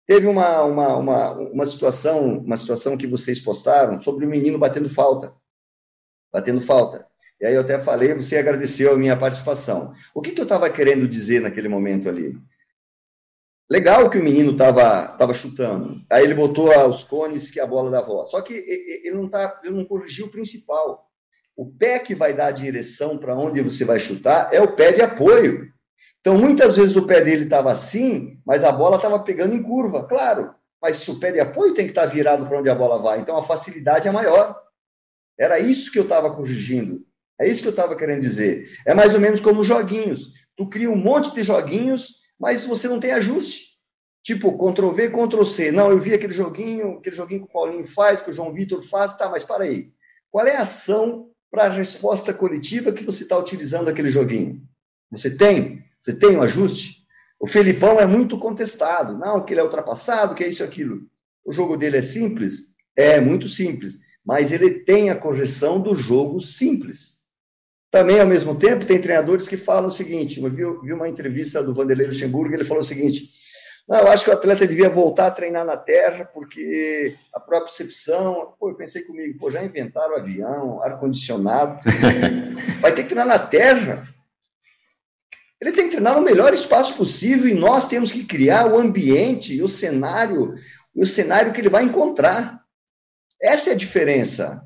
[0.08, 4.89] Teve uma, uma, uma, uma, situação, uma situação que vocês postaram sobre o menino batendo
[4.89, 5.34] falta.
[6.32, 7.08] Batendo falta.
[7.41, 9.91] E aí eu até falei, você agradeceu a minha participação.
[10.13, 12.38] O que, que eu estava querendo dizer naquele momento ali?
[13.70, 16.00] Legal que o menino estava tava chutando.
[16.10, 18.30] Aí ele botou os cones que a bola da volta.
[18.30, 21.10] Só que ele não, tá, ele não corrigiu o principal.
[21.58, 24.91] O pé que vai dar a direção para onde você vai chutar é o pé
[24.91, 25.74] de apoio.
[26.25, 30.07] Então, muitas vezes o pé dele estava assim, mas a bola estava pegando em curva,
[30.07, 30.49] claro.
[30.81, 32.97] Mas se o pé de apoio tem que estar tá virado para onde a bola
[32.97, 34.59] vai, então a facilidade é maior.
[35.39, 37.05] Era isso que eu estava corrigindo.
[37.39, 38.67] É isso que eu estava querendo dizer.
[38.88, 40.31] É mais ou menos como joguinhos.
[40.57, 43.75] Tu cria um monte de joguinhos, mas você não tem ajuste.
[44.23, 45.71] Tipo, Ctrl V, Ctrl C.
[45.71, 48.81] Não, eu vi aquele joguinho, aquele joguinho que o Paulinho faz, que o João Vitor
[48.81, 49.91] faz, tá, mas para aí.
[50.31, 54.59] Qual é a ação para a resposta coletiva que você está utilizando aquele joguinho?
[55.11, 55.85] Você tem?
[56.06, 57.04] Você tem um ajuste?
[57.39, 59.18] O Felipão é muito contestado.
[59.18, 61.02] Não, que ele é ultrapassado, que é isso e aquilo.
[61.44, 62.72] O jogo dele é simples?
[62.96, 63.96] É muito simples.
[64.24, 67.24] Mas ele tem a correção do jogo simples.
[67.89, 71.63] Também, ao mesmo tempo, tem treinadores que falam o seguinte: eu vi, vi uma entrevista
[71.63, 73.32] do Vanderlei Luxemburgo, ele falou o seguinte:
[73.89, 77.65] não, eu acho que o atleta devia voltar a treinar na terra, porque a própria
[77.65, 78.54] percepção.
[78.60, 81.80] Pô, eu pensei comigo, pô, já inventaram avião, ar-condicionado.
[82.80, 84.14] Vai ter que treinar na terra.
[85.65, 89.63] Ele tem que treinar no melhor espaço possível e nós temos que criar o ambiente,
[89.63, 90.54] o cenário,
[90.95, 92.62] o cenário que ele vai encontrar.
[93.41, 94.62] Essa é a diferença.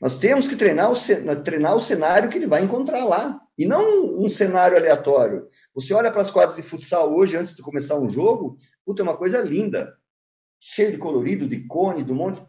[0.00, 4.16] Nós temos que treinar o, treinar o cenário que ele vai encontrar lá, e não
[4.16, 5.48] um cenário aleatório.
[5.74, 9.04] Você olha para as quadras de futsal hoje, antes de começar um jogo, puta, é
[9.04, 9.92] uma coisa linda.
[10.60, 12.40] Cheio de colorido, de cone, do monte.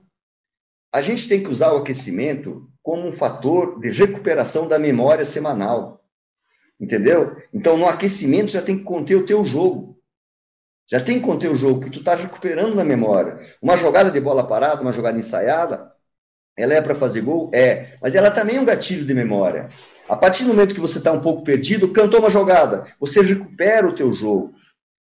[0.94, 6.00] A gente tem que usar o aquecimento como um fator de recuperação da memória semanal.
[6.80, 7.36] Entendeu?
[7.54, 9.96] Então, no aquecimento já tem que conter o teu jogo.
[10.88, 13.38] Já tem que conter o jogo, porque tu está recuperando na memória.
[13.62, 15.92] Uma jogada de bola parada, uma jogada ensaiada,
[16.58, 17.50] ela é para fazer gol?
[17.54, 17.98] É.
[18.02, 19.70] Mas ela também é um gatilho de memória.
[20.08, 23.88] A partir do momento que você está um pouco perdido, cantou uma jogada, você recupera
[23.88, 24.54] o teu jogo.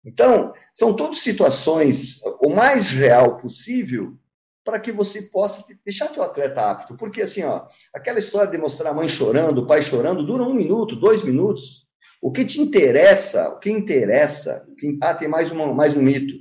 [0.06, 4.18] Então, são todas situações o mais real possível
[4.64, 6.96] para que você possa deixar teu atleta apto.
[6.96, 10.54] Porque, assim, ó, aquela história de mostrar a mãe chorando, o pai chorando, dura um
[10.54, 11.84] minuto, dois minutos.
[12.22, 14.66] O que te interessa, o que interessa,
[15.02, 16.36] ah, tem mais, uma, mais um mito.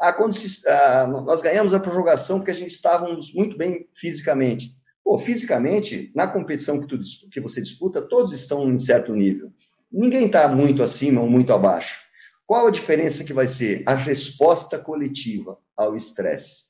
[0.00, 4.74] Ah, quando se, ah, nós ganhamos a prorrogação porque a gente estávamos muito bem fisicamente.
[5.04, 6.98] Pô, fisicamente, na competição que, tu,
[7.30, 9.52] que você disputa, todos estão em certo nível.
[9.92, 12.00] Ninguém está muito acima ou muito abaixo.
[12.46, 13.82] Qual a diferença que vai ser?
[13.86, 16.66] A resposta coletiva ao estresse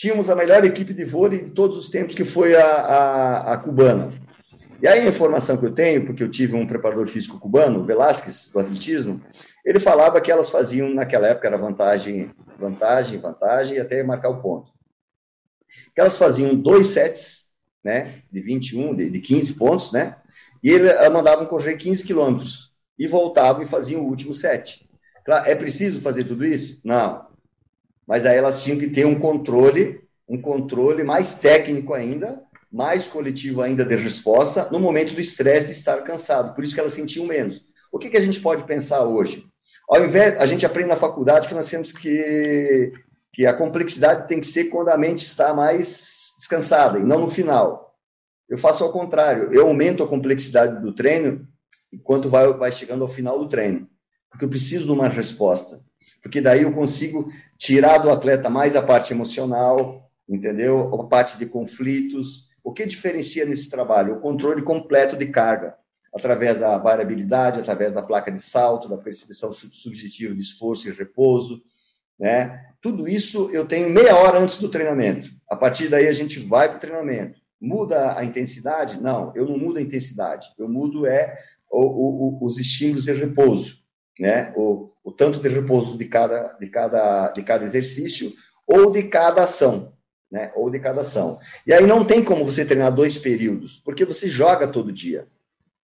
[0.00, 3.58] tínhamos a melhor equipe de vôlei de todos os tempos, que foi a, a, a,
[3.58, 4.18] cubana.
[4.82, 8.48] E aí a informação que eu tenho, porque eu tive um preparador físico cubano, Velasquez,
[8.48, 9.22] do atletismo,
[9.62, 14.72] ele falava que elas faziam, naquela época, era vantagem, vantagem, vantagem, até marcar o ponto.
[15.94, 17.50] Que elas faziam dois sets,
[17.84, 20.16] né, de 21, de, de 15 pontos, né,
[20.64, 24.88] e ele, elas mandavam correr 15 quilômetros, e voltavam e faziam o último set.
[25.26, 26.80] Claro, é preciso fazer tudo isso?
[26.82, 27.29] Não
[28.10, 33.62] mas aí elas tinham que ter um controle, um controle mais técnico ainda, mais coletivo
[33.62, 36.52] ainda de resposta, no momento do estresse de estar cansado.
[36.56, 37.64] Por isso que elas sentiam menos.
[37.92, 39.46] O que, que a gente pode pensar hoje?
[39.88, 42.92] Ao invés, a gente aprende na faculdade que nós temos que,
[43.32, 47.30] que a complexidade tem que ser quando a mente está mais descansada, e não no
[47.30, 47.94] final.
[48.48, 51.46] Eu faço ao contrário, eu aumento a complexidade do treino
[51.92, 53.88] enquanto vai, vai chegando ao final do treino,
[54.28, 55.80] porque eu preciso de uma resposta
[56.22, 60.94] porque daí eu consigo tirar do atleta mais a parte emocional, entendeu?
[60.94, 62.48] A parte de conflitos.
[62.64, 64.14] O que diferencia nesse trabalho?
[64.14, 65.76] O controle completo de carga,
[66.14, 71.62] através da variabilidade, através da placa de salto, da percepção subjetiva de esforço e repouso,
[72.18, 72.66] né?
[72.80, 75.28] Tudo isso eu tenho meia hora antes do treinamento.
[75.50, 77.38] A partir daí a gente vai para o treinamento.
[77.60, 78.98] Muda a intensidade?
[79.02, 80.46] Não, eu não mudo a intensidade.
[80.58, 81.36] Eu mudo é
[81.70, 83.79] o, o, os estímulos de repouso
[84.20, 84.52] né?
[84.54, 88.30] O, o tanto de repouso de cada, de, cada, de cada exercício
[88.66, 89.94] ou de cada ação,
[90.30, 90.52] né?
[90.54, 91.38] Ou de cada ação.
[91.66, 95.26] E aí não tem como você treinar dois períodos, porque você joga todo dia.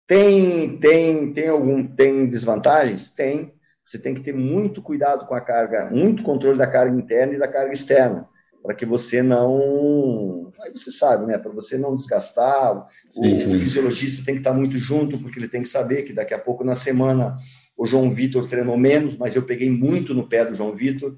[0.05, 3.10] Tem, tem, tem algum, tem desvantagens?
[3.10, 3.53] Tem.
[3.84, 7.39] Você tem que ter muito cuidado com a carga, muito controle da carga interna e
[7.39, 8.29] da carga externa,
[8.62, 11.39] para que você não, aí você sabe, né?
[11.39, 12.86] Para você não desgastar.
[13.10, 13.53] Sim, o, sim.
[13.55, 16.39] o fisiologista tem que estar muito junto, porque ele tem que saber que daqui a
[16.39, 17.36] pouco na semana
[17.82, 21.17] o João Vitor treinou menos, mas eu peguei muito no pé do João Vitor,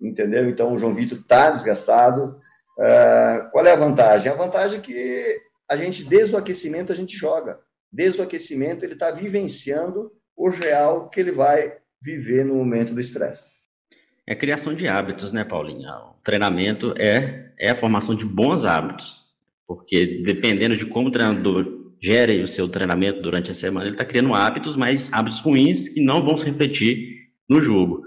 [0.00, 0.48] entendeu?
[0.48, 2.38] Então o João Vitor está desgastado.
[2.78, 4.32] Uh, qual é a vantagem?
[4.32, 7.60] A vantagem é que a gente, desde o aquecimento, a gente joga.
[7.92, 13.00] Desde o aquecimento, ele está vivenciando o real que ele vai viver no momento do
[13.00, 13.58] estresse.
[14.26, 15.92] É criação de hábitos, né, Paulinha?
[15.94, 19.26] O treinamento é, é a formação de bons hábitos,
[19.66, 24.04] porque dependendo de como o treinador gere o seu treinamento durante a semana, ele está
[24.04, 28.02] criando hábitos, mas hábitos ruins que não vão se refletir no jogo.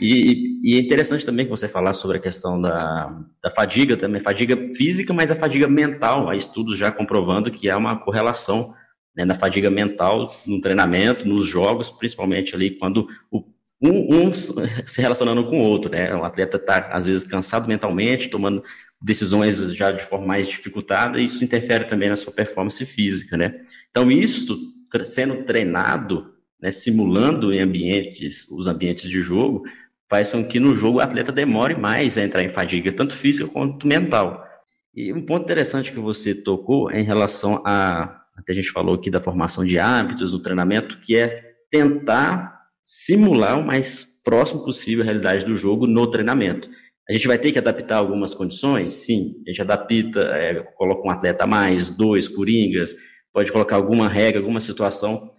[0.00, 4.20] E, e, é interessante também que você falar sobre a questão da, da fadiga também,
[4.20, 6.28] fadiga física, mas a fadiga mental.
[6.28, 8.72] Há estudos já comprovando que há uma correlação
[9.14, 13.44] né, na fadiga mental no treinamento, nos jogos, principalmente ali quando o,
[13.82, 16.14] um, um, se relacionando com o outro, né?
[16.14, 18.62] O atleta está, às vezes, cansado mentalmente, tomando
[19.02, 23.60] decisões já de forma mais dificultada, isso interfere também na sua performance física, né?
[23.90, 24.58] Então, isso
[25.04, 29.64] sendo treinado, né, simulando em ambientes, os ambientes de jogo,
[30.08, 33.48] faz com que no jogo o atleta demore mais a entrar em fadiga, tanto física
[33.48, 34.44] quanto mental.
[34.92, 38.96] E um ponto interessante que você tocou é em relação a, até a gente falou
[38.96, 45.02] aqui da formação de hábitos no treinamento, que é tentar simular o mais próximo possível
[45.02, 46.68] a realidade do jogo no treinamento.
[47.10, 48.92] A gente vai ter que adaptar algumas condições?
[48.92, 52.94] Sim, a gente adapta, é, coloca um atleta a mais, dois coringas,
[53.32, 55.32] pode colocar alguma regra, alguma situação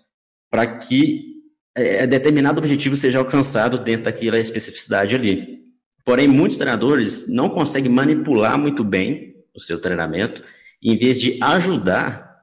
[0.50, 1.32] para que
[1.74, 5.62] é, determinado objetivo seja alcançado dentro daquela especificidade ali.
[6.04, 10.44] Porém, muitos treinadores não conseguem manipular muito bem o seu treinamento,
[10.84, 12.36] e em vez de ajudar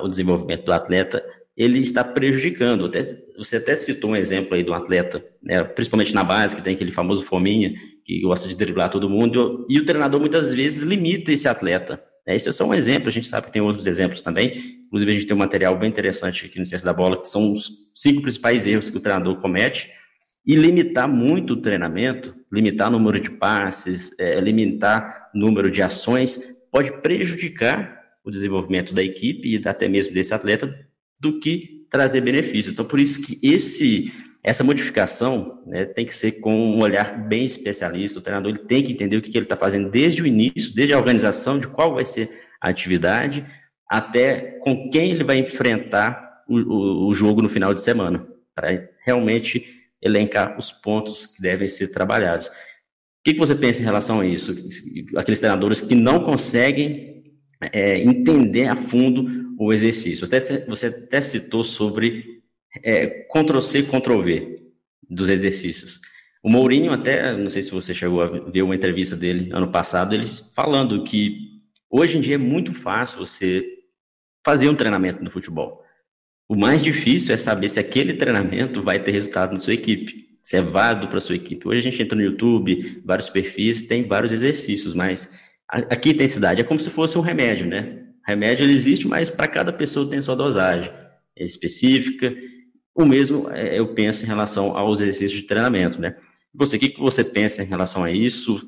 [0.00, 1.24] o desenvolvimento do atleta,
[1.56, 2.84] ele está prejudicando.
[2.84, 3.02] Até,
[3.36, 6.92] você até citou um exemplo aí um atleta, né, principalmente na base, que tem aquele
[6.92, 7.74] famoso fominha,
[8.06, 12.00] que gosta de driblar todo mundo, e o treinador muitas vezes limita esse atleta.
[12.24, 12.36] Né?
[12.36, 14.78] Esse é só um exemplo, a gente sabe que tem outros exemplos também.
[14.86, 17.52] Inclusive, a gente tem um material bem interessante aqui no Ciência da Bola, que são
[17.52, 19.90] os cinco principais erros que o treinador comete.
[20.46, 25.82] E limitar muito o treinamento, limitar o número de passes, é, limitar o número de
[25.82, 26.40] ações,
[26.70, 30.72] pode prejudicar o desenvolvimento da equipe e até mesmo desse atleta
[31.20, 32.72] do que trazer benefícios.
[32.72, 34.12] Então, por isso que esse,
[34.46, 38.20] essa modificação né, tem que ser com um olhar bem especialista.
[38.20, 40.72] O treinador ele tem que entender o que, que ele está fazendo desde o início,
[40.72, 42.30] desde a organização, de qual vai ser
[42.60, 43.44] a atividade,
[43.90, 48.88] até com quem ele vai enfrentar o, o, o jogo no final de semana, para
[49.04, 49.66] realmente
[50.00, 52.46] elencar os pontos que devem ser trabalhados.
[52.46, 52.52] O
[53.24, 54.54] que, que você pensa em relação a isso?
[55.16, 57.24] Aqueles treinadores que não conseguem
[57.72, 59.26] é, entender a fundo
[59.58, 60.24] o exercício.
[60.24, 62.35] Você até citou sobre
[62.82, 64.62] é, Ctrl-C, Ctrl-V
[65.08, 66.00] dos exercícios.
[66.42, 70.14] O Mourinho até, não sei se você chegou a ver uma entrevista dele ano passado,
[70.14, 71.60] ele falando que
[71.90, 73.64] hoje em dia é muito fácil você
[74.44, 75.82] fazer um treinamento no futebol.
[76.48, 80.56] O mais difícil é saber se aquele treinamento vai ter resultado na sua equipe, se
[80.56, 81.66] é válido para a sua equipe.
[81.66, 86.60] Hoje a gente entra no YouTube, vários perfis, tem vários exercícios, mas aqui tem cidade,
[86.60, 88.06] é como se fosse um remédio, né?
[88.26, 90.92] remédio ele existe, mas para cada pessoa tem sua dosagem
[91.36, 92.34] específica.
[92.96, 96.16] O mesmo é, eu penso em relação aos exercícios de treinamento, né?
[96.54, 98.66] Você, o que, que você pensa em relação a isso?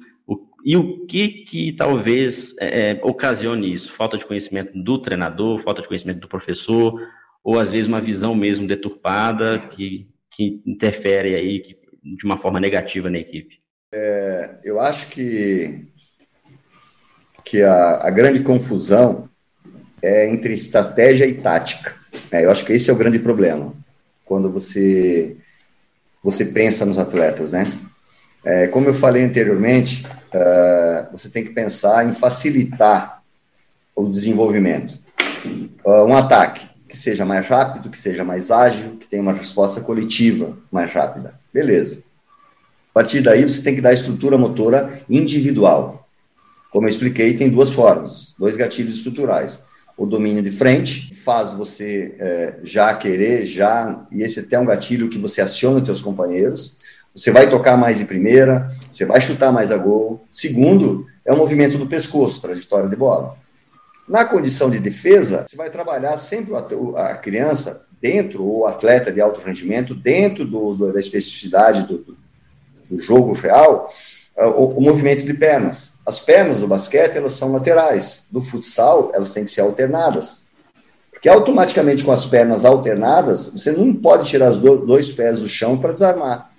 [0.62, 3.90] E o que que talvez é, é, ocasione isso?
[3.94, 7.00] Falta de conhecimento do treinador, falta de conhecimento do professor,
[7.42, 12.60] ou às vezes uma visão mesmo deturpada que, que interfere aí que, de uma forma
[12.60, 13.62] negativa na equipe?
[13.94, 15.86] É, eu acho que,
[17.46, 19.26] que a, a grande confusão
[20.02, 21.94] é entre estratégia e tática.
[22.30, 23.77] É, eu acho que esse é o grande problema
[24.28, 25.36] quando você
[26.22, 27.72] você pensa nos atletas, né?
[28.44, 33.22] É, como eu falei anteriormente, uh, você tem que pensar em facilitar
[33.96, 34.98] o desenvolvimento.
[35.84, 39.80] Uh, um ataque que seja mais rápido, que seja mais ágil, que tenha uma resposta
[39.80, 41.34] coletiva mais rápida.
[41.52, 42.02] Beleza.
[42.90, 46.06] A partir daí, você tem que dar estrutura motora individual.
[46.70, 49.62] Como eu expliquei, tem duas formas, dois gatilhos estruturais
[49.98, 54.64] o domínio de frente, faz você é, já querer, já, e esse até é um
[54.64, 56.78] gatilho que você aciona os seus companheiros,
[57.14, 60.24] você vai tocar mais de primeira, você vai chutar mais a gol.
[60.30, 63.36] Segundo, é o movimento do pescoço, trajetória de bola.
[64.08, 69.40] Na condição de defesa, você vai trabalhar sempre a, criança dentro, ou atleta de alto
[69.40, 72.16] rendimento, dentro do, do, da especificidade do,
[72.88, 73.92] do jogo real,
[74.36, 75.97] o, o movimento de pernas.
[76.08, 78.28] As pernas do basquete, elas são laterais.
[78.30, 80.48] Do futsal, elas têm que ser alternadas.
[81.10, 85.76] Porque automaticamente com as pernas alternadas, você não pode tirar os dois pés do chão
[85.76, 86.50] para desarmar.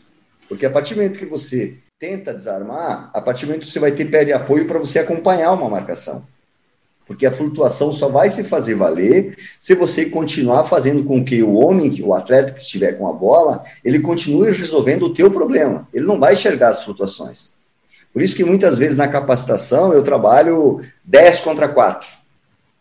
[0.48, 3.80] Porque a partir do momento que você tenta desarmar, a partir do momento que você
[3.80, 6.24] vai ter pé de apoio para você acompanhar uma marcação.
[7.08, 11.56] Porque a flutuação só vai se fazer valer se você continuar fazendo com que o
[11.56, 15.88] homem, o atleta que estiver com a bola, ele continue resolvendo o teu problema.
[15.92, 17.58] Ele não vai enxergar as flutuações.
[18.14, 22.10] Por isso que muitas vezes na capacitação eu trabalho 10 contra 4.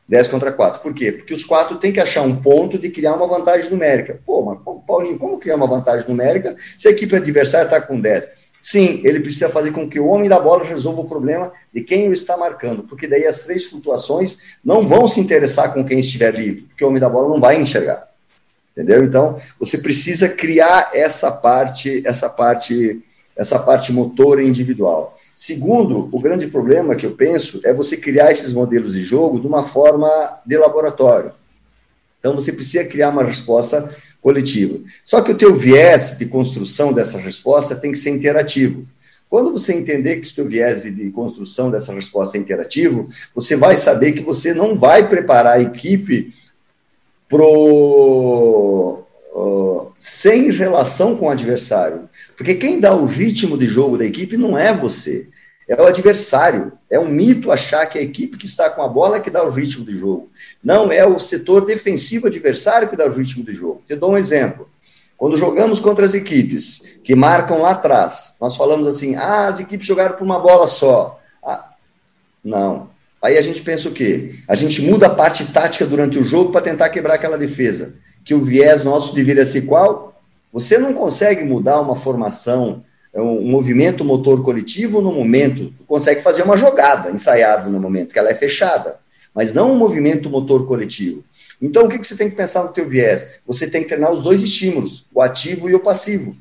[0.09, 0.81] 10 contra 4.
[0.81, 1.13] Por quê?
[1.13, 4.19] Porque os quatro têm que achar um ponto de criar uma vantagem numérica.
[4.25, 8.39] Pô, mas Paulinho, como criar uma vantagem numérica se a equipe adversária está com 10?
[8.61, 12.09] Sim, ele precisa fazer com que o homem da bola resolva o problema de quem
[12.09, 16.35] o está marcando, porque daí as três flutuações não vão se interessar com quem estiver
[16.35, 18.09] livre, porque o homem da bola não vai enxergar.
[18.73, 19.05] Entendeu?
[19.05, 23.03] Então, você precisa criar essa parte, essa parte,
[23.39, 25.17] essa parte motora individual.
[25.35, 29.47] Segundo, o grande problema que eu penso é você criar esses modelos de jogo de
[29.47, 30.11] uma forma
[30.45, 31.31] de laboratório.
[32.19, 34.81] Então, você precisa criar uma resposta coletiva.
[35.05, 38.85] Só que o teu viés de construção dessa resposta tem que ser interativo.
[39.31, 43.77] Quando você entender que o teu viés de construção dessa resposta é interativo, você vai
[43.77, 46.35] saber que você não vai preparar a equipe
[47.29, 49.05] pro,
[49.99, 52.09] sem relação com o adversário.
[52.37, 55.29] Porque quem dá o ritmo de jogo da equipe não é você,
[55.69, 56.73] é o adversário.
[56.91, 59.45] É um mito achar que a equipe que está com a bola é que dá
[59.45, 60.31] o ritmo de jogo.
[60.65, 63.83] Não, é o setor defensivo adversário que dá o ritmo de jogo.
[63.87, 64.69] Te dou um exemplo.
[65.19, 69.87] Quando jogamos contra as equipes que marcam lá atrás, nós falamos assim: ah, as equipes
[69.87, 71.21] jogaram por uma bola só.
[71.45, 71.73] Ah,
[72.43, 72.89] não.
[73.23, 74.37] Aí a gente pensa o quê?
[74.49, 77.95] A gente muda a parte tática durante o jogo para tentar quebrar aquela defesa.
[78.29, 80.21] Que o viés nosso deveria ser qual?
[80.53, 86.43] Você não consegue mudar uma formação é um movimento motor coletivo no momento, consegue fazer
[86.43, 89.01] uma jogada ensaiada no momento, que ela é fechada,
[89.35, 91.25] mas não um movimento motor coletivo.
[91.61, 93.27] Então, o que, que você tem que pensar no teu viés?
[93.47, 96.37] Você tem que treinar os dois estímulos, o ativo e o passivo.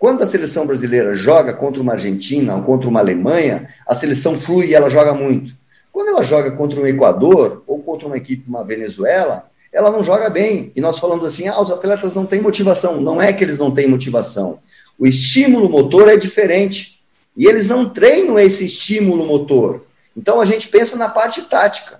[0.00, 4.66] Quando a seleção brasileira joga contra uma Argentina ou contra uma Alemanha, a seleção flui
[4.66, 5.54] e ela joga muito.
[5.92, 10.28] Quando ela joga contra um Equador ou contra uma equipe, uma Venezuela, ela não joga
[10.28, 10.72] bem.
[10.74, 13.00] E nós falamos assim, ah, os atletas não têm motivação.
[13.00, 14.58] Não é que eles não têm motivação.
[14.98, 17.00] O estímulo motor é diferente.
[17.36, 19.84] E eles não treinam esse estímulo motor.
[20.16, 21.98] Então a gente pensa na parte tática.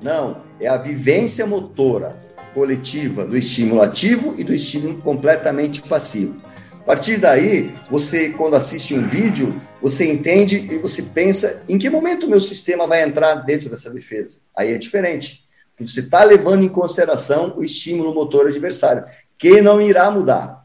[0.00, 2.23] Não, é a vivência motora
[2.54, 6.40] coletiva do estímulo ativo e do estímulo completamente passivo.
[6.72, 11.90] A partir daí, você, quando assiste um vídeo, você entende e você pensa em que
[11.90, 14.38] momento o meu sistema vai entrar dentro dessa defesa.
[14.54, 15.44] Aí é diferente.
[15.76, 19.04] Porque você está levando em consideração o estímulo motor adversário,
[19.38, 20.64] que não irá mudar.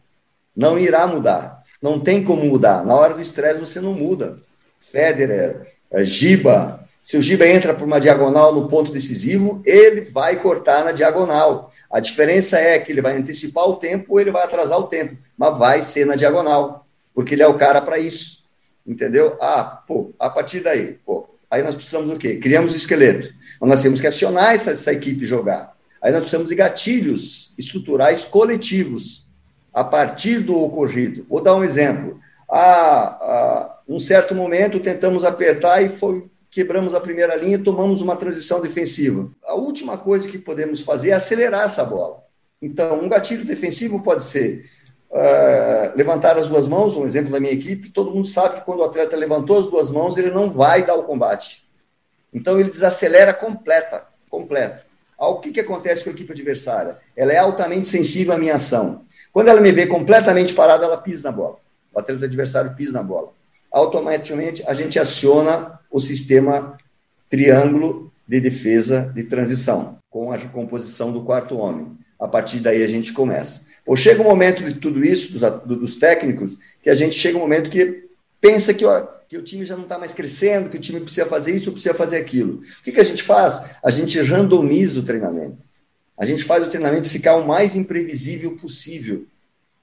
[0.55, 1.63] Não irá mudar.
[1.81, 2.85] Não tem como mudar.
[2.85, 4.35] Na hora do estresse você não muda.
[4.91, 10.41] Federer, eh, Giba, se o Giba entra por uma diagonal no ponto decisivo, ele vai
[10.41, 11.68] cortar na diagonal.
[11.91, 15.17] A diferença é que ele vai antecipar o tempo ou ele vai atrasar o tempo,
[15.37, 18.43] mas vai ser na diagonal, porque ele é o cara para isso.
[18.85, 19.37] Entendeu?
[19.41, 22.37] Ah, pô, a partir daí, pô, aí nós precisamos do quê?
[22.37, 23.33] Criamos o esqueleto.
[23.61, 25.75] Nós temos que acionar essa, essa equipe jogar.
[26.01, 29.27] Aí nós precisamos de gatilhos estruturais coletivos
[29.73, 31.25] a partir do ocorrido.
[31.29, 32.19] Vou dar um exemplo.
[32.49, 38.01] Ah, ah, um certo momento tentamos apertar e foi quebramos a primeira linha e tomamos
[38.01, 39.29] uma transição defensiva.
[39.45, 42.23] A última coisa que podemos fazer é acelerar essa bola.
[42.61, 44.65] Então, um gatilho defensivo pode ser
[45.11, 48.79] uh, levantar as duas mãos, um exemplo da minha equipe, todo mundo sabe que quando
[48.79, 51.65] o atleta levantou as duas mãos, ele não vai dar o combate.
[52.33, 54.85] Então, ele desacelera completa, completo.
[55.17, 56.97] O que, que acontece com a equipe adversária?
[57.15, 59.05] Ela é altamente sensível à minha ação.
[59.33, 61.57] Quando ela me vê completamente parada, ela pisa na bola.
[61.93, 63.33] O atleta adversário pisa na bola
[63.71, 66.77] automaticamente a gente aciona o sistema
[67.29, 71.97] triângulo de defesa de transição, com a recomposição do quarto homem.
[72.19, 73.61] A partir daí a gente começa.
[73.85, 75.41] Ou chega um momento de tudo isso, dos,
[75.79, 78.03] dos técnicos, que a gente chega um momento que
[78.41, 81.25] pensa que, ó, que o time já não está mais crescendo, que o time precisa
[81.25, 82.55] fazer isso, precisa fazer aquilo.
[82.55, 83.63] O que, que a gente faz?
[83.83, 85.57] A gente randomiza o treinamento.
[86.17, 89.25] A gente faz o treinamento ficar o mais imprevisível possível.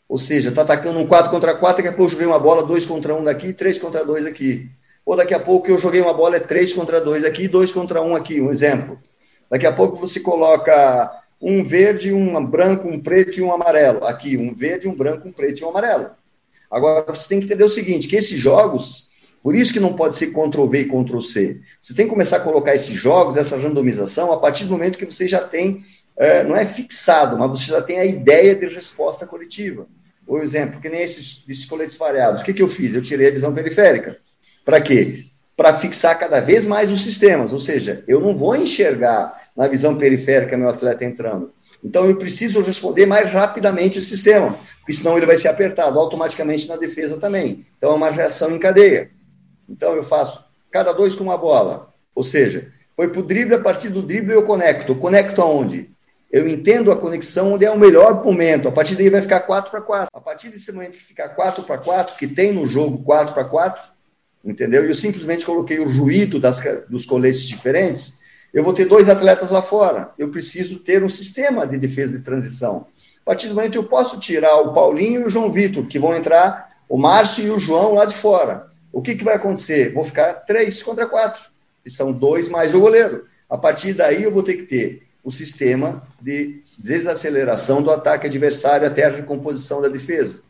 [0.08, 2.64] Ou seja, está atacando um 4 contra 4, daqui a pouco eu joguei uma bola
[2.64, 4.70] 2 contra 1 daqui, 3 contra 2 aqui.
[5.04, 8.02] Ou daqui a pouco eu joguei uma bola é 3 contra 2 aqui, 2 contra
[8.02, 8.98] 1 aqui, um exemplo.
[9.50, 14.04] Daqui a pouco você coloca um verde, um branco, um preto e um amarelo.
[14.04, 16.10] Aqui, um verde, um branco, um preto e um amarelo.
[16.70, 19.08] Agora, você tem que entender o seguinte, que esses jogos,
[19.42, 21.60] por isso que não pode ser Ctrl-V e Ctrl-C.
[21.80, 25.06] Você tem que começar a colocar esses jogos, essa randomização, a partir do momento que
[25.06, 25.84] você já tem,
[26.18, 29.86] é, não é fixado, mas você já tem a ideia de resposta coletiva.
[30.26, 32.40] Por exemplo, que nem esses, esses coletes variados.
[32.40, 32.94] O que, que eu fiz?
[32.94, 34.16] Eu tirei a visão periférica.
[34.64, 35.24] Para quê?
[35.56, 37.52] Para fixar cada vez mais os sistemas.
[37.52, 41.52] Ou seja, eu não vou enxergar na visão periférica meu atleta entrando.
[41.84, 46.66] Então eu preciso responder mais rapidamente o sistema, porque senão ele vai ser apertado automaticamente
[46.66, 47.64] na defesa também.
[47.78, 49.10] Então é uma reação em cadeia.
[49.68, 51.92] Então eu faço cada dois com uma bola.
[52.14, 54.96] Ou seja, foi para o drible, a partir do drible eu conecto.
[54.96, 55.90] Conecto aonde?
[56.30, 58.68] Eu entendo a conexão onde é o melhor momento.
[58.68, 60.08] A partir daí vai ficar 4 para 4.
[60.12, 63.44] A partir desse momento que ficar 4 para 4, que tem no jogo 4 para
[63.44, 63.90] 4,
[64.44, 64.84] entendeu?
[64.84, 68.18] E eu simplesmente coloquei o ruído das, dos coletes diferentes,
[68.52, 70.10] eu vou ter dois atletas lá fora.
[70.18, 72.86] Eu preciso ter um sistema de defesa de transição.
[73.22, 76.14] A partir do momento eu posso tirar o Paulinho e o João Vitor, que vão
[76.14, 78.68] entrar o Márcio e o João lá de fora.
[78.92, 79.92] O que, que vai acontecer?
[79.92, 81.44] Vou ficar três contra quatro,
[81.84, 83.26] que são dois mais o goleiro.
[83.48, 88.86] A partir daí eu vou ter que ter o sistema de desaceleração do ataque adversário
[88.86, 90.40] até a recomposição da defesa.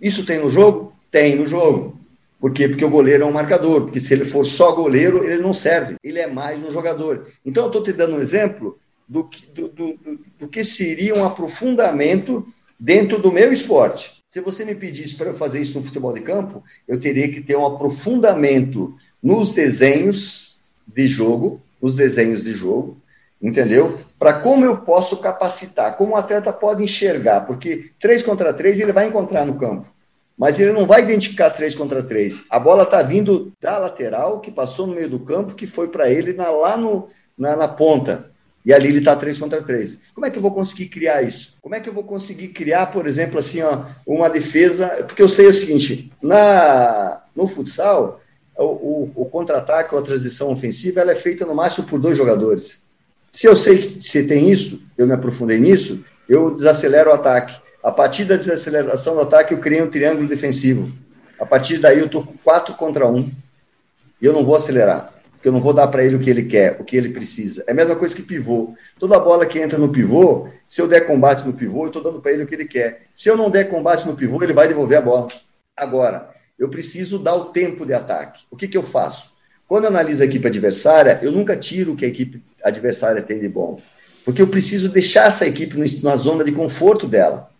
[0.00, 0.94] Isso tem no jogo?
[1.10, 2.00] Tem no jogo.
[2.40, 2.66] Por quê?
[2.66, 5.96] Porque o goleiro é um marcador, porque se ele for só goleiro, ele não serve,
[6.02, 7.26] ele é mais um jogador.
[7.44, 9.98] Então, eu estou te dando um exemplo do que, do, do,
[10.38, 12.46] do, que seria um aprofundamento
[12.80, 14.22] dentro do meu esporte.
[14.26, 17.42] Se você me pedisse para eu fazer isso no futebol de campo, eu teria que
[17.42, 20.56] ter um aprofundamento nos desenhos
[20.86, 22.96] de jogo, nos desenhos de jogo,
[23.42, 24.05] entendeu?
[24.18, 28.92] Para como eu posso capacitar, como o atleta pode enxergar, porque 3 contra 3 ele
[28.92, 29.86] vai encontrar no campo
[30.36, 32.44] mas ele não vai identificar três contra três.
[32.50, 36.10] A bola está vindo da lateral, que passou no meio do campo, que foi para
[36.10, 37.08] ele na, lá no,
[37.38, 38.30] na, na, ponta.
[38.64, 39.98] E ali ele está três contra três.
[40.14, 41.56] Como é que eu vou conseguir criar isso?
[41.62, 45.04] Como é que eu vou conseguir criar, por exemplo, assim, ó, uma defesa?
[45.06, 48.20] Porque eu sei o seguinte: na, no futsal,
[48.58, 52.18] o, o, o contra-ataque ou a transição ofensiva ela é feita no máximo por dois
[52.18, 52.82] jogadores.
[53.36, 57.54] Se eu sei que se tem isso, eu me aprofundei nisso, eu desacelero o ataque.
[57.82, 60.90] A partir da desaceleração do ataque, eu criei um triângulo defensivo.
[61.38, 63.30] A partir daí, eu estou com 4 contra 1.
[64.22, 65.12] E eu não vou acelerar.
[65.32, 67.62] Porque eu não vou dar para ele o que ele quer, o que ele precisa.
[67.66, 68.72] É a mesma coisa que pivô.
[68.98, 72.22] Toda bola que entra no pivô, se eu der combate no pivô, eu estou dando
[72.22, 73.02] para ele o que ele quer.
[73.12, 75.28] Se eu não der combate no pivô, ele vai devolver a bola.
[75.76, 78.44] Agora, eu preciso dar o tempo de ataque.
[78.50, 79.36] O que, que eu faço?
[79.68, 83.40] Quando eu analiso a equipe adversária, eu nunca tiro o que a equipe adversária tem
[83.40, 83.80] de bom.
[84.24, 87.50] Porque eu preciso deixar essa equipe na zona de conforto dela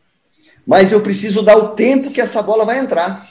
[0.66, 3.30] mas eu preciso dar o tempo que essa bola vai entrar.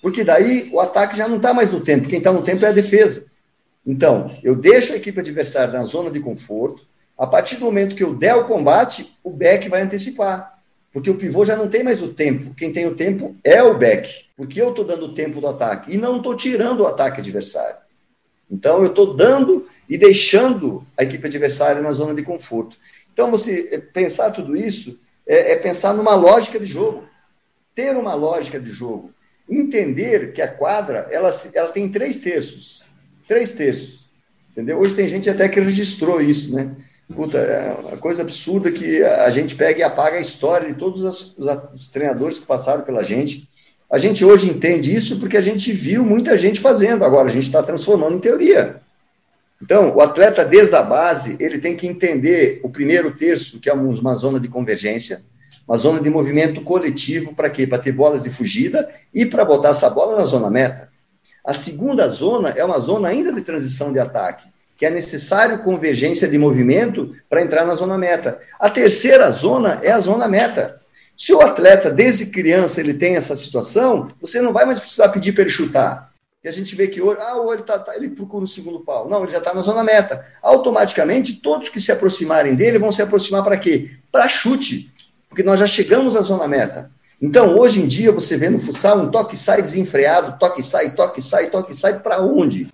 [0.00, 2.68] Porque daí o ataque já não está mais no tempo, quem está no tempo é
[2.68, 3.26] a defesa.
[3.84, 6.86] Então, eu deixo a equipe adversária na zona de conforto,
[7.18, 10.58] a partir do momento que eu der o combate, o back vai antecipar.
[10.92, 12.54] Porque o pivô já não tem mais o tempo.
[12.54, 14.08] Quem tem o tempo é o back.
[14.36, 15.94] Porque eu estou dando o tempo do ataque.
[15.94, 17.76] E não estou tirando o ataque adversário.
[18.50, 22.76] Então, eu estou dando e deixando a equipe adversária na zona de conforto.
[23.12, 27.04] Então, você eh, pensar tudo isso é, é pensar numa lógica de jogo.
[27.74, 29.12] Ter uma lógica de jogo.
[29.48, 32.82] Entender que a quadra ela, ela tem três terços.
[33.28, 34.08] Três terços.
[34.50, 34.78] Entendeu?
[34.78, 36.74] Hoje tem gente até que registrou isso, né?
[37.14, 41.04] Puta, é uma coisa absurda que a gente pega e apaga a história de todos
[41.04, 43.49] os, os, treinadores que passaram pela gente.
[43.90, 47.46] A gente hoje entende isso porque a gente viu muita gente fazendo, agora a gente
[47.46, 48.80] está transformando em teoria.
[49.60, 53.74] Então, o atleta, desde a base, ele tem que entender o primeiro terço, que é
[53.74, 55.20] uma zona de convergência,
[55.66, 57.66] uma zona de movimento coletivo, para quê?
[57.66, 60.88] Para ter bolas de fugida e para botar essa bola na zona meta.
[61.44, 66.28] A segunda zona é uma zona ainda de transição de ataque, que é necessário convergência
[66.28, 68.38] de movimento para entrar na zona meta.
[68.58, 70.79] A terceira zona é a zona meta.
[71.20, 75.32] Se o atleta, desde criança, ele tem essa situação, você não vai mais precisar pedir
[75.32, 76.10] para ele chutar.
[76.42, 79.06] E a gente vê que hoje, ah, ele, tá, tá, ele procura o segundo pau.
[79.06, 80.24] Não, ele já está na zona meta.
[80.40, 83.90] Automaticamente, todos que se aproximarem dele vão se aproximar para quê?
[84.10, 84.90] Para chute.
[85.28, 86.90] Porque nós já chegamos à zona meta.
[87.20, 91.20] Então, hoje em dia, você vê no futsal um toque sai desenfreado, toque sai, toque
[91.20, 92.66] sai, toque sai, para onde?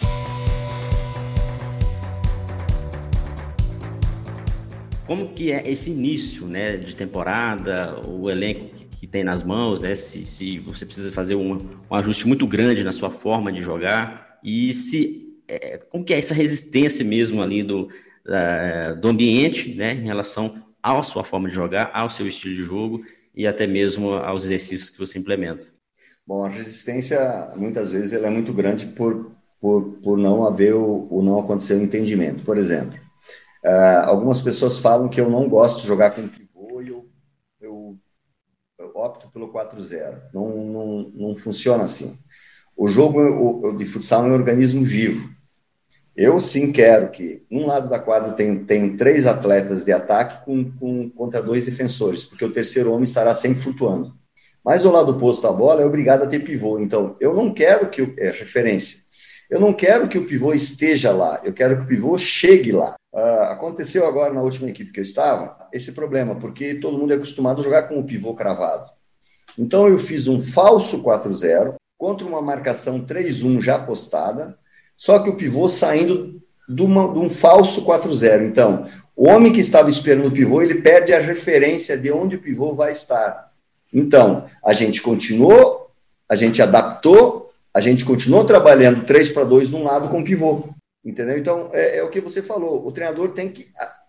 [5.07, 9.95] Como que é esse início né, de temporada, o elenco que tem nas mãos, né?
[9.95, 11.55] Se, se você precisa fazer um,
[11.89, 16.19] um ajuste muito grande na sua forma de jogar e se é, como que é
[16.19, 21.55] essa resistência mesmo ali do, uh, do ambiente, né, em relação à sua forma de
[21.55, 23.01] jogar, ao seu estilo de jogo
[23.35, 25.65] e até mesmo aos exercícios que você implementa.
[26.27, 29.31] Bom, a resistência muitas vezes ela é muito grande por,
[29.61, 32.45] por, por não haver o, o não acontecer o entendimento.
[32.45, 32.99] Por exemplo,
[33.67, 36.23] uh, algumas pessoas falam que eu não gosto de jogar com
[38.97, 40.23] opto pelo 4-0.
[40.33, 42.17] Não, não, não funciona assim.
[42.77, 45.35] O jogo de futsal é um organismo vivo.
[46.15, 51.11] Eu sim quero que um lado da quadra tem, três atletas de ataque com, com,
[51.11, 54.15] contra dois defensores, porque o terceiro homem estará sempre flutuando.
[54.65, 56.79] Mas o lado oposto da bola é obrigado a ter pivô.
[56.81, 58.15] Então, eu não quero que.
[58.19, 58.99] É referência.
[59.49, 62.97] Eu não quero que o pivô esteja lá, eu quero que o pivô chegue lá.
[63.17, 67.17] Uh, aconteceu agora na última equipe que eu estava esse problema, porque todo mundo é
[67.17, 68.91] acostumado a jogar com o pivô cravado.
[69.59, 74.59] Então eu fiz um falso 4-0 contra uma marcação 3-1 já postada,
[74.99, 78.47] só que o pivô saindo de, uma, de um falso 4-0.
[78.47, 78.87] Então,
[79.17, 82.75] o homem que estava esperando o pivô, ele perde a referência de onde o pivô
[82.75, 83.51] vai estar.
[83.91, 85.91] Então, a gente continuou,
[86.29, 90.76] a gente adaptou, a gente continuou trabalhando 3 para 2 de um lado com pivô.
[91.07, 91.39] Entendeu?
[91.39, 92.85] Então, é, é, o que você falou.
[92.85, 93.69] O treinador tem que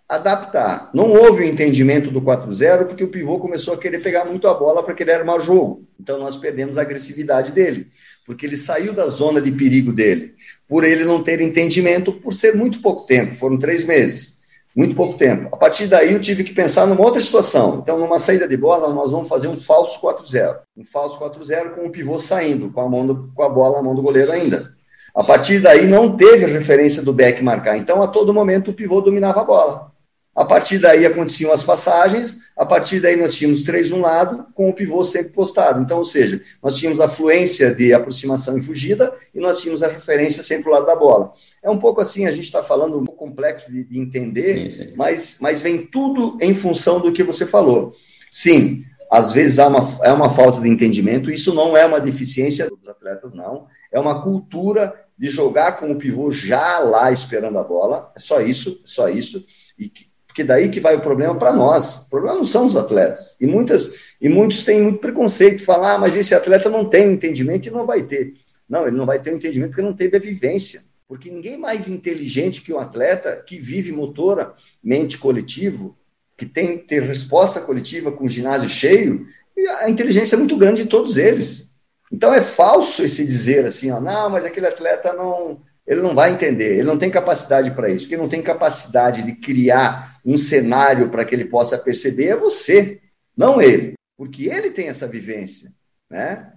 [0.10, 0.89] adaptar.
[0.95, 4.54] Não houve o entendimento do 4-0 porque o pivô começou a querer pegar muito a
[4.56, 5.86] bola para querer armar o jogo.
[6.00, 7.86] Então, nós perdemos a agressividade dele,
[8.26, 10.34] porque ele saiu da zona de perigo dele,
[10.68, 14.38] por ele não ter entendimento, por ser muito pouco tempo foram três meses.
[14.76, 15.50] Muito pouco tempo.
[15.54, 17.80] A partir daí, eu tive que pensar numa outra situação.
[17.82, 20.56] Então, numa saída de bola, nós vamos fazer um falso 4-0.
[20.76, 23.84] Um falso 4-0 com o pivô saindo, com a, mão do, com a bola na
[23.84, 24.76] mão do goleiro ainda.
[25.18, 27.76] A partir daí não teve referência do back marcar.
[27.76, 29.91] Então, a todo momento, o pivô dominava a bola.
[30.36, 34.45] A partir daí aconteciam as passagens, a partir daí nós tínhamos três de um lado,
[34.53, 35.82] com o pivô sempre postado.
[35.82, 39.88] Então, ou seja, nós tínhamos a fluência de aproximação e fugida, e nós tínhamos a
[39.88, 41.34] referência sempre do lado da bola.
[41.63, 44.84] É um pouco assim, a gente está falando um pouco complexo de, de entender, sim,
[44.84, 44.93] sim.
[44.95, 47.95] Mas, mas vem tudo em função do que você falou.
[48.30, 52.70] Sim, às vezes há uma, é uma falta de entendimento, isso não é uma deficiência
[52.70, 53.65] dos atletas, não.
[53.91, 58.11] É uma cultura de jogar com o pivô já lá esperando a bola.
[58.15, 59.45] É só isso, é só isso.
[59.78, 62.05] E que, porque daí que vai o problema para nós.
[62.05, 63.36] O problema não são os atletas.
[63.41, 67.68] E, muitas, e muitos têm muito preconceito, falar, ah, mas esse atleta não tem entendimento
[67.68, 68.36] e não vai ter.
[68.70, 70.82] Não, ele não vai ter entendimento porque não teve a vivência.
[71.07, 74.53] Porque ninguém mais inteligente que um atleta que vive motora,
[74.84, 75.97] mente coletivo,
[76.38, 80.84] que tem ter resposta coletiva com o ginásio cheio, e a inteligência é muito grande
[80.84, 81.66] de todos eles.
[82.12, 86.32] Então é falso esse dizer assim, ó, não, mas aquele atleta não, ele não vai
[86.32, 88.08] entender, ele não tem capacidade para isso.
[88.08, 93.01] Quem não tem capacidade de criar um cenário para que ele possa perceber é você,
[93.36, 95.70] não ele, porque ele tem essa vivência,
[96.10, 96.53] né?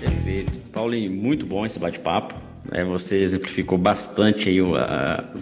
[0.00, 0.60] Perfeito.
[0.72, 2.34] Paulinho, muito bom esse bate-papo.
[2.72, 4.58] É, você exemplificou bastante aí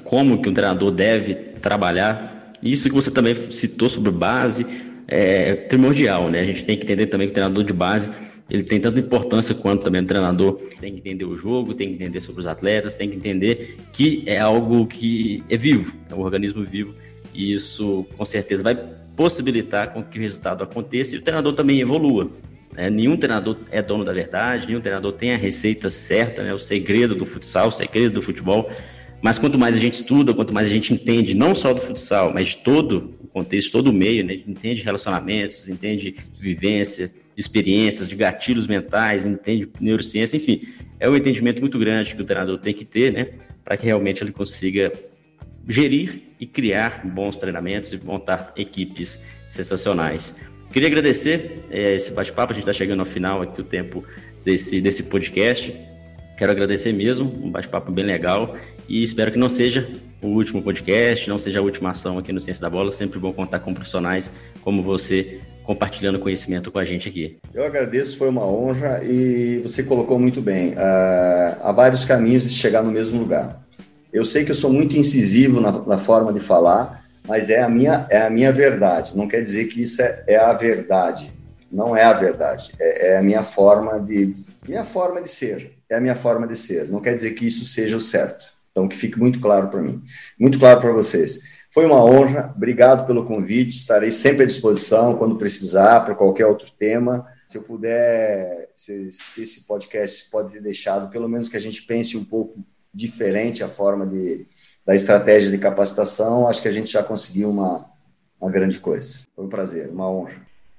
[0.05, 4.67] como que o treinador deve trabalhar isso que você também citou sobre base
[5.07, 6.41] é primordial, né?
[6.41, 8.11] A gente tem que entender também que o treinador de base
[8.51, 11.95] ele tem tanta importância quanto também o treinador tem que entender o jogo, tem que
[11.95, 16.21] entender sobre os atletas, tem que entender que é algo que é vivo, é um
[16.21, 16.95] organismo vivo
[17.35, 18.75] e isso com certeza vai
[19.15, 22.31] possibilitar com que o resultado aconteça e o treinador também evolua.
[22.73, 22.89] Né?
[22.89, 26.55] Nenhum treinador é dono da verdade, nenhum treinador tem a receita certa, né?
[26.55, 28.71] o segredo do futsal, o segredo do futebol.
[29.21, 32.33] Mas quanto mais a gente estuda, quanto mais a gente entende, não só do futsal,
[32.33, 34.35] mas de todo o contexto, todo o meio, né?
[34.47, 40.63] Entende relacionamentos, entende vivência, experiências, de gatilhos mentais, entende neurociência, enfim.
[41.01, 43.29] É um entendimento muito grande que o treinador tem que ter, né?
[43.65, 44.93] Para que realmente ele consiga
[45.69, 50.35] gerir e criar bons treinamentos e montar equipes sensacionais.
[50.73, 54.05] Queria agradecer é, esse bate-papo, a gente está chegando ao final aqui o tempo
[54.45, 55.75] desse, desse podcast.
[56.37, 58.57] Quero agradecer mesmo, um bate-papo bem legal
[58.89, 59.89] e espero que não seja
[60.23, 62.91] o último podcast, não seja a última ação aqui no Ciência da Bola.
[62.91, 64.33] Sempre bom contar com profissionais
[64.63, 67.37] como você compartilhando conhecimento com a gente aqui.
[67.53, 70.73] Eu agradeço, foi uma honra e você colocou muito bem.
[70.73, 73.63] Uh, há vários caminhos de chegar no mesmo lugar.
[74.11, 77.69] Eu sei que eu sou muito incisivo na, na forma de falar, mas é a
[77.69, 79.15] minha é a minha verdade.
[79.15, 81.31] Não quer dizer que isso é, é a verdade.
[81.71, 82.73] Não é a verdade.
[82.81, 84.33] É, é a minha forma de
[84.67, 85.75] minha forma de ser.
[85.91, 86.89] É a minha forma de ser.
[86.89, 88.58] Não quer dizer que isso seja o certo.
[88.79, 90.01] Então, que fique muito claro para mim,
[90.39, 91.41] muito claro para vocês.
[91.73, 96.71] Foi uma honra, obrigado pelo convite, estarei sempre à disposição quando precisar, para qualquer outro
[96.79, 97.27] tema.
[97.49, 101.83] Se eu puder, se, se, esse podcast pode ser deixado, pelo menos que a gente
[101.83, 102.65] pense um pouco
[102.95, 104.47] diferente a forma de,
[104.87, 107.91] da estratégia de capacitação, acho que a gente já conseguiu uma,
[108.41, 109.25] uma grande coisa.
[109.35, 110.48] Foi um prazer, uma honra.